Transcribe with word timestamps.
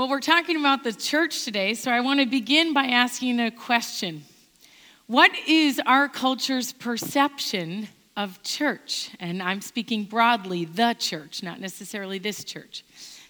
Well, 0.00 0.08
we're 0.08 0.20
talking 0.20 0.56
about 0.56 0.82
the 0.82 0.94
church 0.94 1.44
today, 1.44 1.74
so 1.74 1.90
I 1.90 2.00
want 2.00 2.20
to 2.20 2.26
begin 2.26 2.72
by 2.72 2.84
asking 2.84 3.38
a 3.38 3.50
question. 3.50 4.24
What 5.08 5.30
is 5.46 5.78
our 5.84 6.08
culture's 6.08 6.72
perception 6.72 7.86
of 8.16 8.42
church? 8.42 9.10
And 9.20 9.42
I'm 9.42 9.60
speaking 9.60 10.04
broadly, 10.04 10.64
the 10.64 10.96
church, 10.98 11.42
not 11.42 11.60
necessarily 11.60 12.18
this 12.18 12.44
church. 12.44 12.82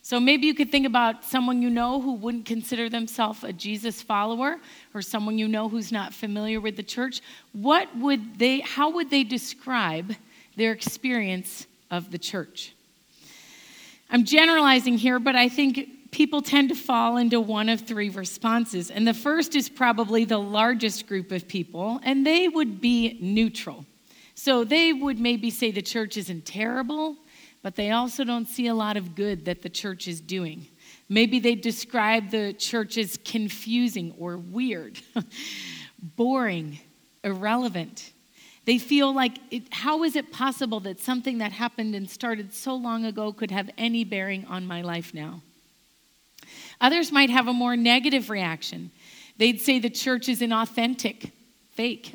So 0.03 0.21
maybe 0.21 0.47
you 0.47 0.55
could 0.55 0.71
think 0.71 0.87
about 0.87 1.25
someone 1.25 1.61
you 1.61 1.71
know 1.71 2.01
who 2.01 2.13
wouldn't 2.13 2.47
consider 2.47 2.89
themselves 2.89 3.43
a 3.43 3.53
Jesus 3.53 4.01
follower 4.01 4.59
or 4.95 5.03
someone 5.03 5.39
you 5.39 5.49
know 5.49 5.69
who's 5.69 5.91
not 5.91 6.15
familiar 6.15 6.61
with 6.61 6.77
the 6.77 6.85
church. 6.85 7.21
What 7.51 7.89
would 7.97 8.39
they 8.39 8.61
how 8.61 8.91
would 8.91 9.11
they 9.11 9.25
describe 9.25 10.15
their 10.55 10.71
experience 10.71 11.67
of 11.91 12.13
the 12.13 12.19
church? 12.19 12.77
I'm 14.09 14.25
generalizing 14.25 14.99
here, 14.99 15.19
but 15.19 15.35
I 15.35 15.49
think 15.49 15.97
people 16.11 16.43
tend 16.43 16.69
to 16.71 16.75
fall 16.75 17.17
into 17.17 17.41
one 17.41 17.69
of 17.69 17.83
three 17.83 18.09
responses. 18.09 18.91
And 18.91 19.07
the 19.07 19.15
first 19.15 19.55
is 19.55 19.69
probably 19.69 20.25
the 20.25 20.39
largest 20.39 21.07
group 21.07 21.33
of 21.33 21.47
people, 21.47 22.01
and 22.03 22.27
they 22.27 22.49
would 22.49 22.81
be 22.81 23.19
neutral. 23.21 23.87
So 24.35 24.65
they 24.65 24.93
would 24.93 25.21
maybe 25.21 25.51
say 25.51 25.71
the 25.71 25.83
church 25.83 26.17
isn't 26.17 26.47
terrible, 26.47 27.17
but 27.63 27.77
they 27.77 27.91
also 27.91 28.25
don't 28.25 28.49
see 28.49 28.69
a 28.69 28.75
lot 28.75 28.97
of 28.97 29.15
good 29.15 29.45
that 29.45 29.63
the 29.63 29.69
church 29.69 30.09
is 30.09 30.21
doing. 30.21 30.67
Maybe 31.09 31.41
they 31.41 31.55
describe 31.55 32.31
the 32.31 32.55
church 32.55 32.97
as 32.97 33.19
confusing 33.25 34.15
or 34.19 34.39
weird, 34.39 34.99
boring, 36.17 36.79
irrelevant. 37.23 38.13
They 38.65 38.79
feel 38.79 39.13
like, 39.13 39.39
it, 39.51 39.65
how 39.73 40.05
is 40.05 40.17
it 40.17 40.33
possible 40.33 40.81
that 40.81 41.01
something 41.01 41.39
that 41.39 41.53
happened 41.53 41.95
and 41.95 42.09
started 42.09 42.55
so 42.55 42.75
long 42.75 43.05
ago 43.05 43.33
could 43.33 43.51
have 43.51 43.69
any 43.77 44.05
bearing 44.05 44.45
on 44.47 44.67
my 44.67 44.83
life 44.83 45.13
now? 45.13 45.43
Others 46.81 47.13
might 47.13 47.31
have 47.31 47.49
a 47.49 47.53
more 47.53 47.77
negative 47.77 48.31
reaction. 48.31 48.91
They'd 49.37 49.61
say 49.61 49.79
the 49.79 49.91
church 49.91 50.29
is 50.29 50.41
inauthentic, 50.41 51.33
fake, 51.73 52.15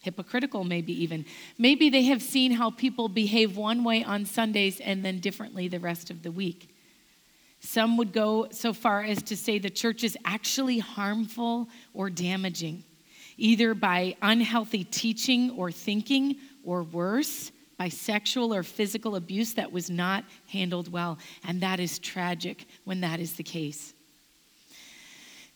hypocritical, 0.00 0.64
maybe 0.64 0.92
even. 1.02 1.24
Maybe 1.58 1.90
they 1.90 2.04
have 2.04 2.22
seen 2.22 2.52
how 2.52 2.70
people 2.70 3.08
behave 3.08 3.56
one 3.56 3.84
way 3.84 4.04
on 4.04 4.24
Sundays 4.24 4.80
and 4.80 5.04
then 5.04 5.20
differently 5.20 5.68
the 5.68 5.80
rest 5.80 6.10
of 6.10 6.22
the 6.22 6.30
week. 6.30 6.74
Some 7.60 7.96
would 7.96 8.12
go 8.12 8.48
so 8.50 8.72
far 8.72 9.02
as 9.02 9.22
to 9.24 9.36
say 9.36 9.58
the 9.58 9.70
church 9.70 10.04
is 10.04 10.18
actually 10.24 10.78
harmful 10.78 11.68
or 11.94 12.10
damaging 12.10 12.84
either 13.36 13.74
by 13.74 14.16
unhealthy 14.22 14.84
teaching 14.84 15.50
or 15.50 15.70
thinking, 15.70 16.36
or 16.64 16.82
worse, 16.82 17.50
by 17.76 17.88
sexual 17.88 18.54
or 18.54 18.62
physical 18.62 19.16
abuse 19.16 19.54
that 19.54 19.72
was 19.72 19.90
not 19.90 20.24
handled 20.48 20.90
well. 20.92 21.18
And 21.46 21.60
that 21.60 21.80
is 21.80 21.98
tragic 21.98 22.66
when 22.84 23.00
that 23.00 23.20
is 23.20 23.34
the 23.34 23.42
case. 23.42 23.94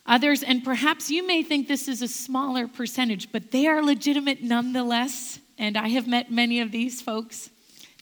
Others, 0.06 0.42
and 0.42 0.64
perhaps 0.64 1.10
you 1.10 1.26
may 1.26 1.42
think 1.42 1.68
this 1.68 1.86
is 1.86 2.00
a 2.00 2.08
smaller 2.08 2.66
percentage, 2.66 3.30
but 3.30 3.50
they 3.50 3.66
are 3.66 3.82
legitimate 3.82 4.42
nonetheless. 4.42 5.38
And 5.58 5.76
I 5.76 5.88
have 5.88 6.08
met 6.08 6.30
many 6.30 6.60
of 6.60 6.72
these 6.72 7.02
folks. 7.02 7.50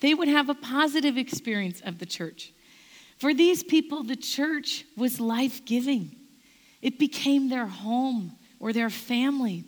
They 0.01 0.15
would 0.15 0.29
have 0.29 0.49
a 0.49 0.55
positive 0.55 1.19
experience 1.19 1.81
of 1.81 1.99
the 1.99 2.07
church. 2.07 2.53
For 3.19 3.35
these 3.35 3.65
people, 3.65 4.03
the 4.05 4.17
church 4.17 4.85
was 4.97 5.21
life 5.21 5.65
giving, 5.65 6.15
it 6.81 6.99
became 6.99 7.49
their 7.49 7.67
home 7.67 8.33
or 8.61 8.73
their 8.73 8.91
family. 8.91 9.65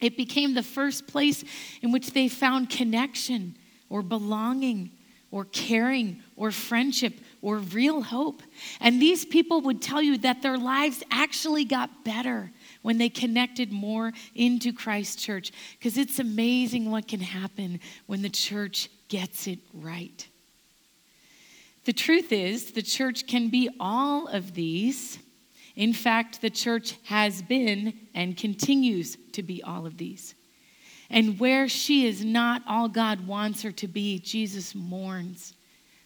It 0.00 0.16
became 0.16 0.54
the 0.54 0.62
first 0.62 1.08
place 1.08 1.42
in 1.82 1.90
which 1.90 2.12
they 2.12 2.28
found 2.28 2.70
connection 2.70 3.56
or 3.88 4.02
belonging 4.02 4.90
or 5.30 5.44
caring 5.46 6.22
or 6.36 6.50
friendship 6.50 7.14
or 7.42 7.58
real 7.58 8.02
hope. 8.02 8.42
And 8.80 9.00
these 9.00 9.24
people 9.24 9.60
would 9.62 9.82
tell 9.82 10.00
you 10.00 10.18
that 10.18 10.42
their 10.42 10.56
lives 10.56 11.02
actually 11.10 11.64
got 11.64 12.04
better 12.04 12.50
when 12.82 12.98
they 12.98 13.08
connected 13.08 13.70
more 13.70 14.12
into 14.34 14.72
Christ 14.72 15.18
Church 15.18 15.52
because 15.78 15.98
it's 15.98 16.18
amazing 16.18 16.90
what 16.90 17.08
can 17.08 17.20
happen 17.20 17.80
when 18.06 18.22
the 18.22 18.30
church 18.30 18.88
gets 19.08 19.46
it 19.46 19.58
right. 19.74 20.26
The 21.84 21.92
truth 21.92 22.32
is, 22.32 22.72
the 22.72 22.82
church 22.82 23.26
can 23.26 23.48
be 23.48 23.68
all 23.78 24.28
of 24.28 24.54
these 24.54 25.18
in 25.78 25.92
fact, 25.92 26.40
the 26.40 26.50
church 26.50 26.96
has 27.04 27.40
been 27.40 27.92
and 28.12 28.36
continues 28.36 29.16
to 29.30 29.44
be 29.44 29.62
all 29.62 29.86
of 29.86 29.96
these. 29.96 30.34
And 31.10 31.38
where 31.38 31.68
she 31.68 32.06
is 32.06 32.24
not 32.24 32.62
all 32.66 32.88
God 32.88 33.26
wants 33.26 33.62
her 33.62 33.72
to 33.72 33.88
be, 33.88 34.18
Jesus 34.18 34.74
mourns. 34.74 35.54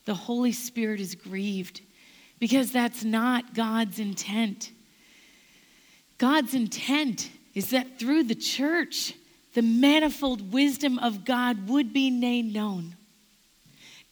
The 0.04 0.14
Holy 0.14 0.52
Spirit 0.52 1.00
is 1.00 1.14
grieved 1.14 1.80
because 2.38 2.72
that's 2.72 3.04
not 3.04 3.54
God's 3.54 3.98
intent. 3.98 4.70
God's 6.18 6.54
intent 6.54 7.30
is 7.54 7.70
that 7.70 7.98
through 7.98 8.24
the 8.24 8.34
church, 8.34 9.14
the 9.54 9.62
manifold 9.62 10.52
wisdom 10.52 10.98
of 10.98 11.24
God 11.24 11.68
would 11.68 11.92
be 11.92 12.10
made 12.10 12.52
known. 12.52 12.96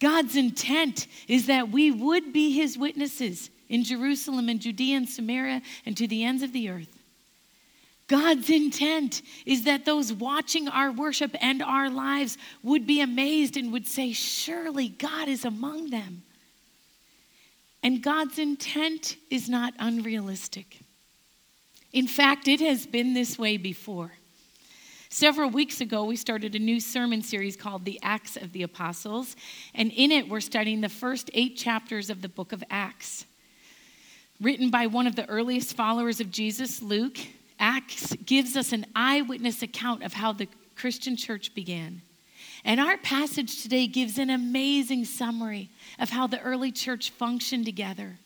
God's 0.01 0.37
intent 0.37 1.07
is 1.29 1.47
that 1.47 1.71
we 1.71 1.91
would 1.91 2.33
be 2.33 2.53
his 2.53 2.77
witnesses 2.77 3.51
in 3.69 3.85
Jerusalem 3.85 4.49
and 4.49 4.61
Judea 4.61 4.97
and 4.97 5.09
Samaria 5.09 5.63
and 5.87 5.97
to 5.97 6.07
the 6.07 6.25
ends 6.25 6.43
of 6.43 6.53
the 6.53 6.71
earth. 6.71 7.00
God's 8.11 8.51
intent 8.51 9.23
is 9.47 9.63
that 9.65 9.85
those 9.85 10.13
watching 10.13 10.67
our 10.67 10.91
worship 10.91 11.37
and 11.41 11.63
our 11.63 11.89
lives 11.89 12.39
would 12.61 12.85
be 12.85 13.01
amazed 13.01 13.57
and 13.57 13.73
would 13.73 13.87
say, 13.87 14.13
Surely 14.13 14.89
God 14.89 15.29
is 15.29 15.45
among 15.45 15.91
them. 15.91 16.25
And 17.85 18.03
God's 18.03 18.41
intent 18.41 19.15
is 19.31 19.49
not 19.49 19.75
unrealistic. 19.79 20.81
In 21.93 22.09
fact, 22.09 22.49
it 22.49 22.59
has 22.59 22.85
been 22.85 23.15
this 23.15 23.39
way 23.39 23.57
before. 23.57 24.11
Several 25.09 25.49
weeks 25.49 25.81
ago, 25.81 26.03
we 26.03 26.17
started 26.17 26.57
a 26.57 26.59
new 26.59 26.81
sermon 26.81 27.23
series 27.23 27.55
called 27.55 27.85
The 27.85 28.01
Acts 28.03 28.37
of 28.37 28.51
the 28.51 28.65
Apostles, 28.65 29.37
and 29.73 29.93
in 29.93 30.11
it, 30.11 30.29
we're 30.29 30.41
studying 30.41 30.81
the 30.81 30.89
first 30.89 31.31
eight 31.33 31.57
chapters 31.57 32.11
of 32.11 32.23
the 32.23 32.29
book 32.29 32.51
of 32.51 32.65
Acts 32.71 33.25
written 34.41 34.69
by 34.69 34.89
one 34.89 35.07
of 35.07 35.15
the 35.15 35.29
earliest 35.29 35.77
followers 35.77 36.19
of 36.21 36.33
Jesus, 36.33 36.83
Luke, 36.83 37.19
Acts 37.61 38.17
gives 38.25 38.57
us 38.57 38.73
an 38.73 38.87
eyewitness 38.97 39.63
account 39.63 40.03
of 40.03 40.15
how 40.15 40.33
the 40.33 40.49
Christian 40.75 41.17
church 41.17 41.55
began. 41.55 42.01
And 42.65 42.81
our 42.81 42.97
passage 42.97 43.63
today 43.63 43.87
gives 43.87 44.19
an 44.19 44.31
amazing 44.31 45.05
summary 45.05 45.71
of 45.99 46.11
how 46.11 46.27
the 46.27 46.41
early 46.41 46.73
church 46.73 47.11
functioned 47.11 47.67
together. 47.67 48.19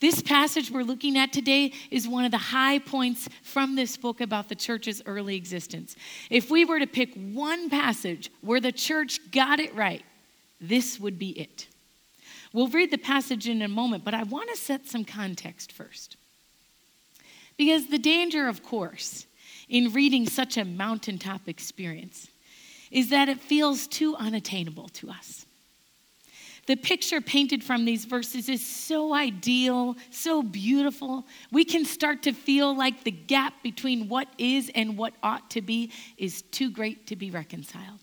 This 0.00 0.22
passage 0.22 0.70
we're 0.70 0.82
looking 0.82 1.18
at 1.18 1.32
today 1.32 1.72
is 1.90 2.08
one 2.08 2.24
of 2.24 2.30
the 2.30 2.38
high 2.38 2.78
points 2.78 3.28
from 3.42 3.76
this 3.76 3.96
book 3.96 4.20
about 4.20 4.48
the 4.48 4.54
church's 4.54 5.02
early 5.04 5.36
existence. 5.36 5.96
If 6.30 6.50
we 6.50 6.64
were 6.64 6.78
to 6.78 6.86
pick 6.86 7.14
one 7.14 7.68
passage 7.68 8.30
where 8.40 8.60
the 8.60 8.72
church 8.72 9.30
got 9.30 9.60
it 9.60 9.74
right, 9.74 10.02
this 10.60 10.98
would 11.00 11.18
be 11.18 11.30
it. 11.30 11.66
We'll 12.52 12.68
read 12.68 12.90
the 12.90 12.98
passage 12.98 13.48
in 13.48 13.62
a 13.62 13.68
moment, 13.68 14.04
but 14.04 14.14
I 14.14 14.22
want 14.24 14.50
to 14.50 14.56
set 14.56 14.86
some 14.86 15.04
context 15.04 15.70
first. 15.70 16.16
Because 17.60 17.88
the 17.88 17.98
danger, 17.98 18.48
of 18.48 18.62
course, 18.62 19.26
in 19.68 19.92
reading 19.92 20.26
such 20.26 20.56
a 20.56 20.64
mountaintop 20.64 21.46
experience 21.46 22.28
is 22.90 23.10
that 23.10 23.28
it 23.28 23.38
feels 23.38 23.86
too 23.86 24.16
unattainable 24.16 24.88
to 24.94 25.10
us. 25.10 25.44
The 26.66 26.76
picture 26.76 27.20
painted 27.20 27.62
from 27.62 27.84
these 27.84 28.06
verses 28.06 28.48
is 28.48 28.64
so 28.64 29.12
ideal, 29.12 29.98
so 30.10 30.42
beautiful. 30.42 31.26
We 31.52 31.66
can 31.66 31.84
start 31.84 32.22
to 32.22 32.32
feel 32.32 32.74
like 32.74 33.04
the 33.04 33.10
gap 33.10 33.52
between 33.62 34.08
what 34.08 34.28
is 34.38 34.70
and 34.74 34.96
what 34.96 35.12
ought 35.22 35.50
to 35.50 35.60
be 35.60 35.92
is 36.16 36.40
too 36.40 36.70
great 36.70 37.08
to 37.08 37.14
be 37.14 37.30
reconciled. 37.30 37.98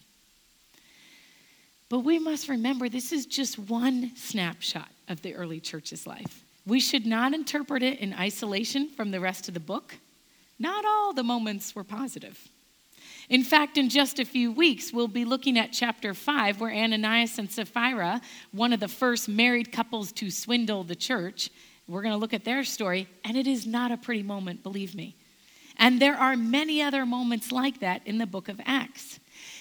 But 1.90 2.02
we 2.02 2.20
must 2.20 2.48
remember 2.48 2.90
this 2.90 3.12
is 3.12 3.26
just 3.26 3.58
one 3.58 4.12
snapshot 4.16 4.92
of 5.08 5.24
the 5.24 5.34
early 5.34 5.60
church's 5.60 6.06
life. 6.06 6.44
We 6.68 6.82
should 6.82 7.06
not 7.06 7.34
interpret 7.34 7.82
it 7.82 8.00
in 8.00 8.14
isolation 8.14 8.90
from 8.90 9.12
the 9.12 9.22
rest 9.22 9.48
of 9.48 9.54
the 9.54 9.60
book. 9.62 9.96
Not 10.60 10.84
all 10.84 11.14
the 11.14 11.24
moments 11.24 11.74
were 11.74 11.86
positive. 11.86 12.50
In 13.30 13.44
fact, 13.44 13.78
in 13.78 13.88
just 13.88 14.20
a 14.20 14.26
few 14.26 14.52
weeks, 14.52 14.92
we'll 14.92 15.08
be 15.08 15.24
looking 15.24 15.58
at 15.58 15.72
chapter 15.72 16.14
5, 16.14 16.60
where 16.60 16.74
Ananias 16.74 17.40
and 17.40 17.50
Sapphira, 17.50 18.20
one 18.52 18.74
of 18.74 18.82
the 18.82 18.90
first 18.90 19.30
married 19.30 19.72
couples 19.72 20.12
to 20.14 20.30
swindle 20.30 20.84
the 20.84 20.96
church, 20.96 21.50
we're 21.88 22.02
going 22.02 22.14
to 22.14 22.20
look 22.20 22.34
at 22.34 22.44
their 22.44 22.66
story, 22.66 23.08
and 23.24 23.38
it 23.38 23.48
is 23.48 23.66
not 23.66 23.94
a 23.94 23.98
pretty 23.98 24.24
moment, 24.24 24.62
believe 24.62 24.94
me. 24.94 25.16
And 25.78 26.02
there 26.02 26.16
are 26.16 26.36
many 26.36 26.82
other 26.82 27.06
moments 27.06 27.52
like 27.52 27.80
that 27.80 28.02
in 28.06 28.18
the 28.18 28.26
book 28.26 28.50
of 28.50 28.60
Acts. 28.66 29.20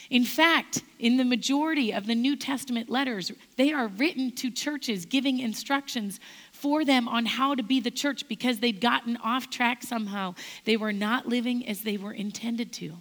In 0.08 0.24
fact, 0.24 0.82
in 0.98 1.16
the 1.16 1.24
majority 1.24 1.92
of 1.92 2.06
the 2.06 2.14
New 2.14 2.36
Testament 2.36 2.88
letters, 2.88 3.32
they 3.56 3.72
are 3.72 3.88
written 3.88 4.30
to 4.36 4.50
churches 4.50 5.04
giving 5.04 5.40
instructions 5.40 6.20
for 6.56 6.84
them 6.84 7.06
on 7.06 7.26
how 7.26 7.54
to 7.54 7.62
be 7.62 7.80
the 7.80 7.90
church 7.90 8.26
because 8.28 8.58
they'd 8.58 8.80
gotten 8.80 9.16
off 9.18 9.50
track 9.50 9.82
somehow. 9.82 10.34
They 10.64 10.76
were 10.76 10.92
not 10.92 11.28
living 11.28 11.68
as 11.68 11.82
they 11.82 11.96
were 11.96 12.12
intended 12.12 12.72
to. 12.74 12.94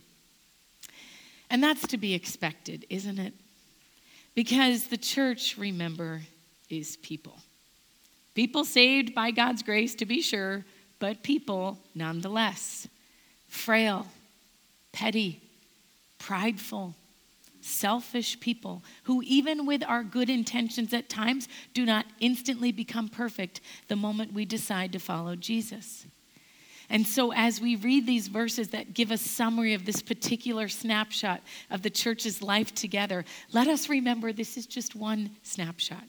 And 1.49 1.63
that's 1.63 1.87
to 1.87 1.97
be 1.97 2.13
expected, 2.13 2.85
isn't 2.89 3.17
it? 3.17 3.33
Because 4.35 4.87
the 4.87 4.97
church, 4.97 5.57
remember, 5.57 6.21
is 6.69 6.97
people. 6.97 7.37
People 8.33 8.65
saved 8.65 9.15
by 9.15 9.31
God's 9.31 9.63
grace, 9.63 9.95
to 9.95 10.05
be 10.05 10.21
sure, 10.21 10.65
but 10.99 11.23
people 11.23 11.79
nonetheless. 11.93 12.87
Frail, 13.47 14.05
petty, 14.91 15.41
prideful, 16.19 16.93
selfish 17.65 18.39
people 18.39 18.83
who, 19.03 19.21
even 19.25 19.65
with 19.65 19.83
our 19.83 20.03
good 20.03 20.29
intentions 20.29 20.93
at 20.93 21.09
times, 21.09 21.47
do 21.73 21.85
not 21.85 22.05
instantly 22.19 22.71
become 22.71 23.09
perfect 23.09 23.61
the 23.87 23.95
moment 23.95 24.33
we 24.33 24.45
decide 24.45 24.91
to 24.93 24.99
follow 24.99 25.35
Jesus. 25.35 26.05
And 26.89 27.07
so, 27.07 27.33
as 27.33 27.59
we 27.59 27.75
read 27.75 28.05
these 28.05 28.27
verses 28.27 28.69
that 28.69 28.93
give 28.93 29.09
a 29.09 29.17
summary 29.17 29.73
of 29.73 29.85
this 29.85 30.01
particular 30.03 30.67
snapshot 30.67 31.41
of 31.71 31.81
the 31.81 31.89
church's 31.89 32.43
life 32.43 32.75
together, 32.75 33.25
let 33.51 33.67
us 33.67 33.89
remember 33.89 34.31
this 34.31 34.55
is 34.55 34.67
just 34.67 34.95
one 34.95 35.31
snapshot. 35.41 36.03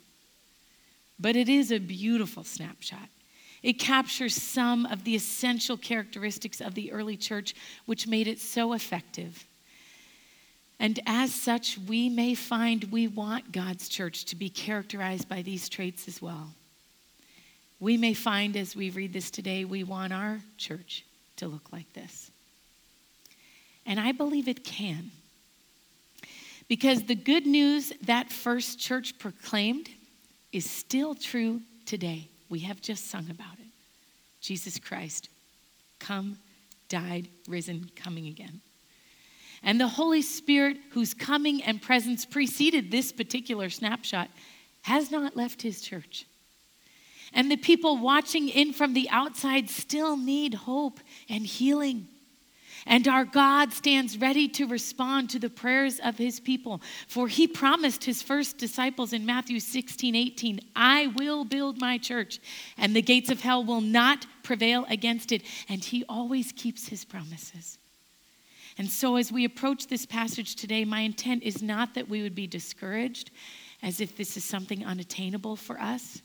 But 1.18 1.34
it 1.34 1.48
is 1.48 1.72
a 1.72 1.78
beautiful 1.78 2.44
snapshot. 2.44 3.08
It 3.62 3.78
captures 3.78 4.34
some 4.34 4.84
of 4.84 5.04
the 5.04 5.16
essential 5.16 5.78
characteristics 5.78 6.60
of 6.60 6.74
the 6.74 6.92
early 6.92 7.16
church, 7.16 7.54
which 7.86 8.06
made 8.06 8.28
it 8.28 8.38
so 8.38 8.74
effective. 8.74 9.46
And 10.78 11.00
as 11.06 11.34
such, 11.34 11.78
we 11.78 12.08
may 12.08 12.34
find 12.34 12.84
we 12.84 13.08
want 13.08 13.52
God's 13.52 13.88
church 13.88 14.26
to 14.26 14.36
be 14.36 14.50
characterized 14.50 15.28
by 15.28 15.42
these 15.42 15.68
traits 15.68 16.06
as 16.06 16.20
well. 16.20 16.52
We 17.80 17.96
may 17.96 18.14
find 18.14 18.56
as 18.56 18.76
we 18.76 18.90
read 18.90 19.12
this 19.12 19.30
today, 19.30 19.64
we 19.64 19.84
want 19.84 20.12
our 20.12 20.40
church 20.58 21.04
to 21.36 21.48
look 21.48 21.72
like 21.72 21.92
this. 21.92 22.30
And 23.84 24.00
I 24.00 24.12
believe 24.12 24.48
it 24.48 24.64
can. 24.64 25.10
Because 26.68 27.04
the 27.04 27.14
good 27.14 27.46
news 27.46 27.92
that 28.02 28.32
first 28.32 28.78
church 28.78 29.18
proclaimed 29.18 29.88
is 30.52 30.68
still 30.68 31.14
true 31.14 31.60
today. 31.84 32.28
We 32.48 32.60
have 32.60 32.80
just 32.80 33.10
sung 33.10 33.30
about 33.30 33.54
it. 33.60 33.66
Jesus 34.40 34.78
Christ, 34.78 35.28
come, 35.98 36.38
died, 36.88 37.28
risen, 37.48 37.90
coming 37.94 38.26
again. 38.26 38.60
And 39.66 39.80
the 39.80 39.88
Holy 39.88 40.22
Spirit, 40.22 40.78
whose 40.90 41.12
coming 41.12 41.60
and 41.60 41.82
presence 41.82 42.24
preceded 42.24 42.92
this 42.92 43.10
particular 43.10 43.68
snapshot, 43.68 44.30
has 44.82 45.10
not 45.10 45.36
left 45.36 45.60
his 45.60 45.82
church. 45.82 46.24
And 47.32 47.50
the 47.50 47.56
people 47.56 47.98
watching 47.98 48.48
in 48.48 48.72
from 48.72 48.94
the 48.94 49.10
outside 49.10 49.68
still 49.68 50.16
need 50.16 50.54
hope 50.54 51.00
and 51.28 51.44
healing. 51.44 52.06
And 52.86 53.08
our 53.08 53.24
God 53.24 53.72
stands 53.72 54.16
ready 54.16 54.46
to 54.50 54.68
respond 54.68 55.30
to 55.30 55.40
the 55.40 55.50
prayers 55.50 55.98
of 55.98 56.16
his 56.16 56.38
people. 56.38 56.80
For 57.08 57.26
he 57.26 57.48
promised 57.48 58.04
his 58.04 58.22
first 58.22 58.58
disciples 58.58 59.12
in 59.12 59.26
Matthew 59.26 59.58
16, 59.58 60.14
18, 60.14 60.60
I 60.76 61.08
will 61.08 61.44
build 61.44 61.80
my 61.80 61.98
church, 61.98 62.38
and 62.78 62.94
the 62.94 63.02
gates 63.02 63.30
of 63.30 63.40
hell 63.40 63.64
will 63.64 63.80
not 63.80 64.26
prevail 64.44 64.86
against 64.88 65.32
it. 65.32 65.42
And 65.68 65.82
he 65.82 66.04
always 66.08 66.52
keeps 66.52 66.86
his 66.86 67.04
promises. 67.04 67.78
And 68.78 68.90
so, 68.90 69.16
as 69.16 69.32
we 69.32 69.44
approach 69.44 69.86
this 69.86 70.04
passage 70.04 70.54
today, 70.54 70.84
my 70.84 71.00
intent 71.00 71.42
is 71.42 71.62
not 71.62 71.94
that 71.94 72.08
we 72.08 72.22
would 72.22 72.34
be 72.34 72.46
discouraged 72.46 73.30
as 73.82 74.00
if 74.00 74.16
this 74.16 74.36
is 74.36 74.44
something 74.44 74.84
unattainable 74.84 75.56
for 75.56 75.80
us. 75.80 76.20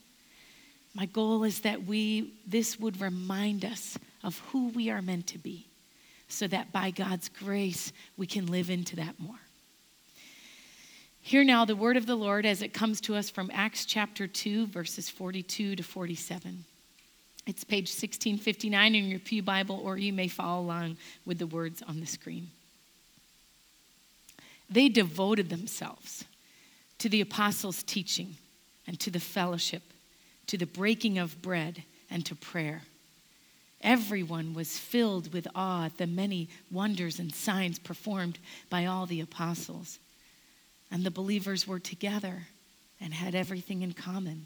My 0.93 1.05
goal 1.05 1.43
is 1.45 1.61
that 1.61 1.85
we 1.85 2.33
this 2.45 2.79
would 2.79 2.99
remind 2.99 3.63
us 3.63 3.97
of 4.23 4.39
who 4.49 4.69
we 4.69 4.89
are 4.89 5.01
meant 5.01 5.27
to 5.27 5.37
be 5.37 5.67
so 6.27 6.47
that 6.47 6.71
by 6.71 6.91
God's 6.91 7.29
grace 7.29 7.91
we 8.17 8.27
can 8.27 8.45
live 8.47 8.69
into 8.69 8.95
that 8.97 9.19
more. 9.19 9.39
Hear 11.21 11.43
now 11.43 11.65
the 11.65 11.75
word 11.75 11.97
of 11.97 12.07
the 12.07 12.15
Lord 12.15 12.45
as 12.45 12.61
it 12.61 12.73
comes 12.73 12.99
to 13.01 13.15
us 13.15 13.29
from 13.29 13.51
Acts 13.53 13.85
chapter 13.85 14.27
2 14.27 14.67
verses 14.67 15.09
42 15.09 15.77
to 15.77 15.83
47. 15.83 16.65
It's 17.47 17.63
page 17.63 17.89
1659 17.89 18.95
in 18.95 19.09
your 19.09 19.19
Pew 19.19 19.41
Bible, 19.41 19.81
or 19.83 19.97
you 19.97 20.13
may 20.13 20.27
follow 20.27 20.61
along 20.61 20.97
with 21.25 21.39
the 21.39 21.47
words 21.47 21.81
on 21.81 21.99
the 21.99 22.05
screen. 22.05 22.49
They 24.69 24.89
devoted 24.89 25.49
themselves 25.49 26.23
to 26.99 27.09
the 27.09 27.21
apostles' 27.21 27.83
teaching 27.83 28.35
and 28.87 28.99
to 28.99 29.09
the 29.09 29.19
fellowship, 29.19 29.81
to 30.47 30.57
the 30.57 30.65
breaking 30.65 31.17
of 31.17 31.41
bread 31.41 31.83
and 32.09 32.25
to 32.27 32.35
prayer. 32.35 32.83
Everyone 33.81 34.53
was 34.53 34.77
filled 34.77 35.33
with 35.33 35.47
awe 35.55 35.85
at 35.85 35.97
the 35.97 36.05
many 36.05 36.47
wonders 36.69 37.19
and 37.19 37.33
signs 37.33 37.79
performed 37.79 38.37
by 38.69 38.85
all 38.85 39.07
the 39.07 39.21
apostles. 39.21 39.97
And 40.91 41.03
the 41.03 41.11
believers 41.11 41.67
were 41.67 41.79
together 41.79 42.47
and 42.99 43.13
had 43.13 43.33
everything 43.33 43.81
in 43.81 43.93
common. 43.93 44.45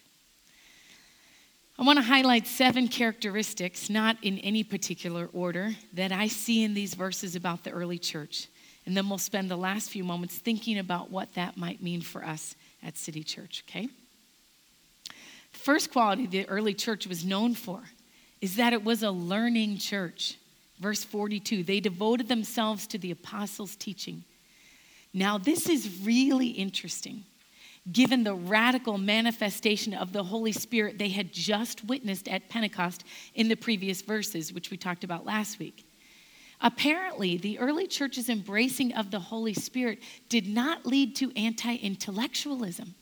I 1.79 1.83
want 1.83 1.97
to 1.97 2.03
highlight 2.03 2.47
seven 2.47 2.87
characteristics, 2.87 3.89
not 3.89 4.17
in 4.21 4.37
any 4.39 4.63
particular 4.63 5.29
order, 5.33 5.75
that 5.93 6.11
I 6.11 6.27
see 6.27 6.63
in 6.63 6.73
these 6.73 6.93
verses 6.93 7.35
about 7.35 7.63
the 7.63 7.71
early 7.71 7.97
church. 7.97 8.47
And 8.85 8.95
then 8.95 9.07
we'll 9.09 9.17
spend 9.17 9.49
the 9.49 9.57
last 9.57 9.89
few 9.89 10.03
moments 10.03 10.37
thinking 10.37 10.77
about 10.79 11.11
what 11.11 11.33
that 11.35 11.57
might 11.57 11.81
mean 11.81 12.01
for 12.01 12.23
us 12.23 12.55
at 12.83 12.97
City 12.97 13.23
Church, 13.23 13.63
okay? 13.69 13.87
The 15.53 15.59
first 15.59 15.91
quality 15.91 16.27
the 16.27 16.47
early 16.49 16.73
church 16.73 17.07
was 17.07 17.23
known 17.23 17.53
for 17.53 17.81
is 18.41 18.55
that 18.55 18.73
it 18.73 18.83
was 18.83 19.03
a 19.03 19.11
learning 19.11 19.77
church. 19.77 20.37
Verse 20.79 21.03
42 21.03 21.63
they 21.63 21.79
devoted 21.79 22.27
themselves 22.27 22.87
to 22.87 22.97
the 22.97 23.11
apostles' 23.11 23.75
teaching. 23.75 24.23
Now, 25.13 25.37
this 25.37 25.69
is 25.69 26.01
really 26.03 26.47
interesting 26.47 27.25
given 27.89 28.23
the 28.23 28.35
radical 28.35 28.97
manifestation 28.97 29.93
of 29.93 30.13
the 30.13 30.23
Holy 30.23 30.51
Spirit 30.51 30.99
they 30.99 31.09
had 31.09 31.33
just 31.33 31.83
witnessed 31.85 32.27
at 32.27 32.49
Pentecost 32.49 33.03
in 33.33 33.47
the 33.47 33.55
previous 33.55 34.01
verses, 34.01 34.53
which 34.53 34.69
we 34.69 34.77
talked 34.77 35.03
about 35.03 35.25
last 35.25 35.57
week. 35.57 35.85
Apparently, 36.61 37.37
the 37.37 37.57
early 37.57 37.87
church's 37.87 38.29
embracing 38.29 38.93
of 38.93 39.09
the 39.09 39.19
Holy 39.19 39.55
Spirit 39.55 39.99
did 40.29 40.47
not 40.47 40.85
lead 40.85 41.15
to 41.15 41.31
anti 41.35 41.75
intellectualism 41.75 42.93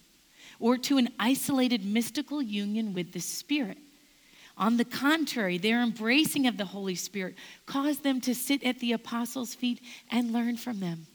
or 0.60 0.78
to 0.78 0.98
an 0.98 1.10
isolated 1.20 1.86
mystical 1.86 2.42
union 2.42 2.94
with 2.94 3.12
the 3.12 3.20
Spirit. 3.20 3.78
On 4.58 4.78
the 4.78 4.86
contrary, 4.86 5.58
their 5.58 5.82
embracing 5.82 6.48
of 6.48 6.58
the 6.58 6.66
Holy 6.66 6.96
Spirit 6.96 7.36
caused 7.66 8.04
them 8.04 8.20
to 8.22 8.36
sit 8.36 8.64
at 8.64 8.80
the 8.80 8.94
apostles' 8.94 9.56
feet 9.56 9.82
and 10.12 10.34
learn 10.34 10.58
from 10.58 10.80
them. 10.80 11.08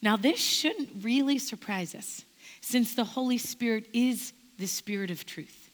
Now, 0.00 0.16
this 0.16 0.38
shouldn't 0.38 1.02
really 1.02 1.38
surprise 1.38 1.94
us 1.94 2.24
since 2.68 2.94
the 2.94 3.04
Holy 3.04 3.38
Spirit 3.38 3.88
is 3.94 4.34
the 4.58 4.66
Spirit 4.66 5.10
of 5.10 5.24
truth. 5.24 5.70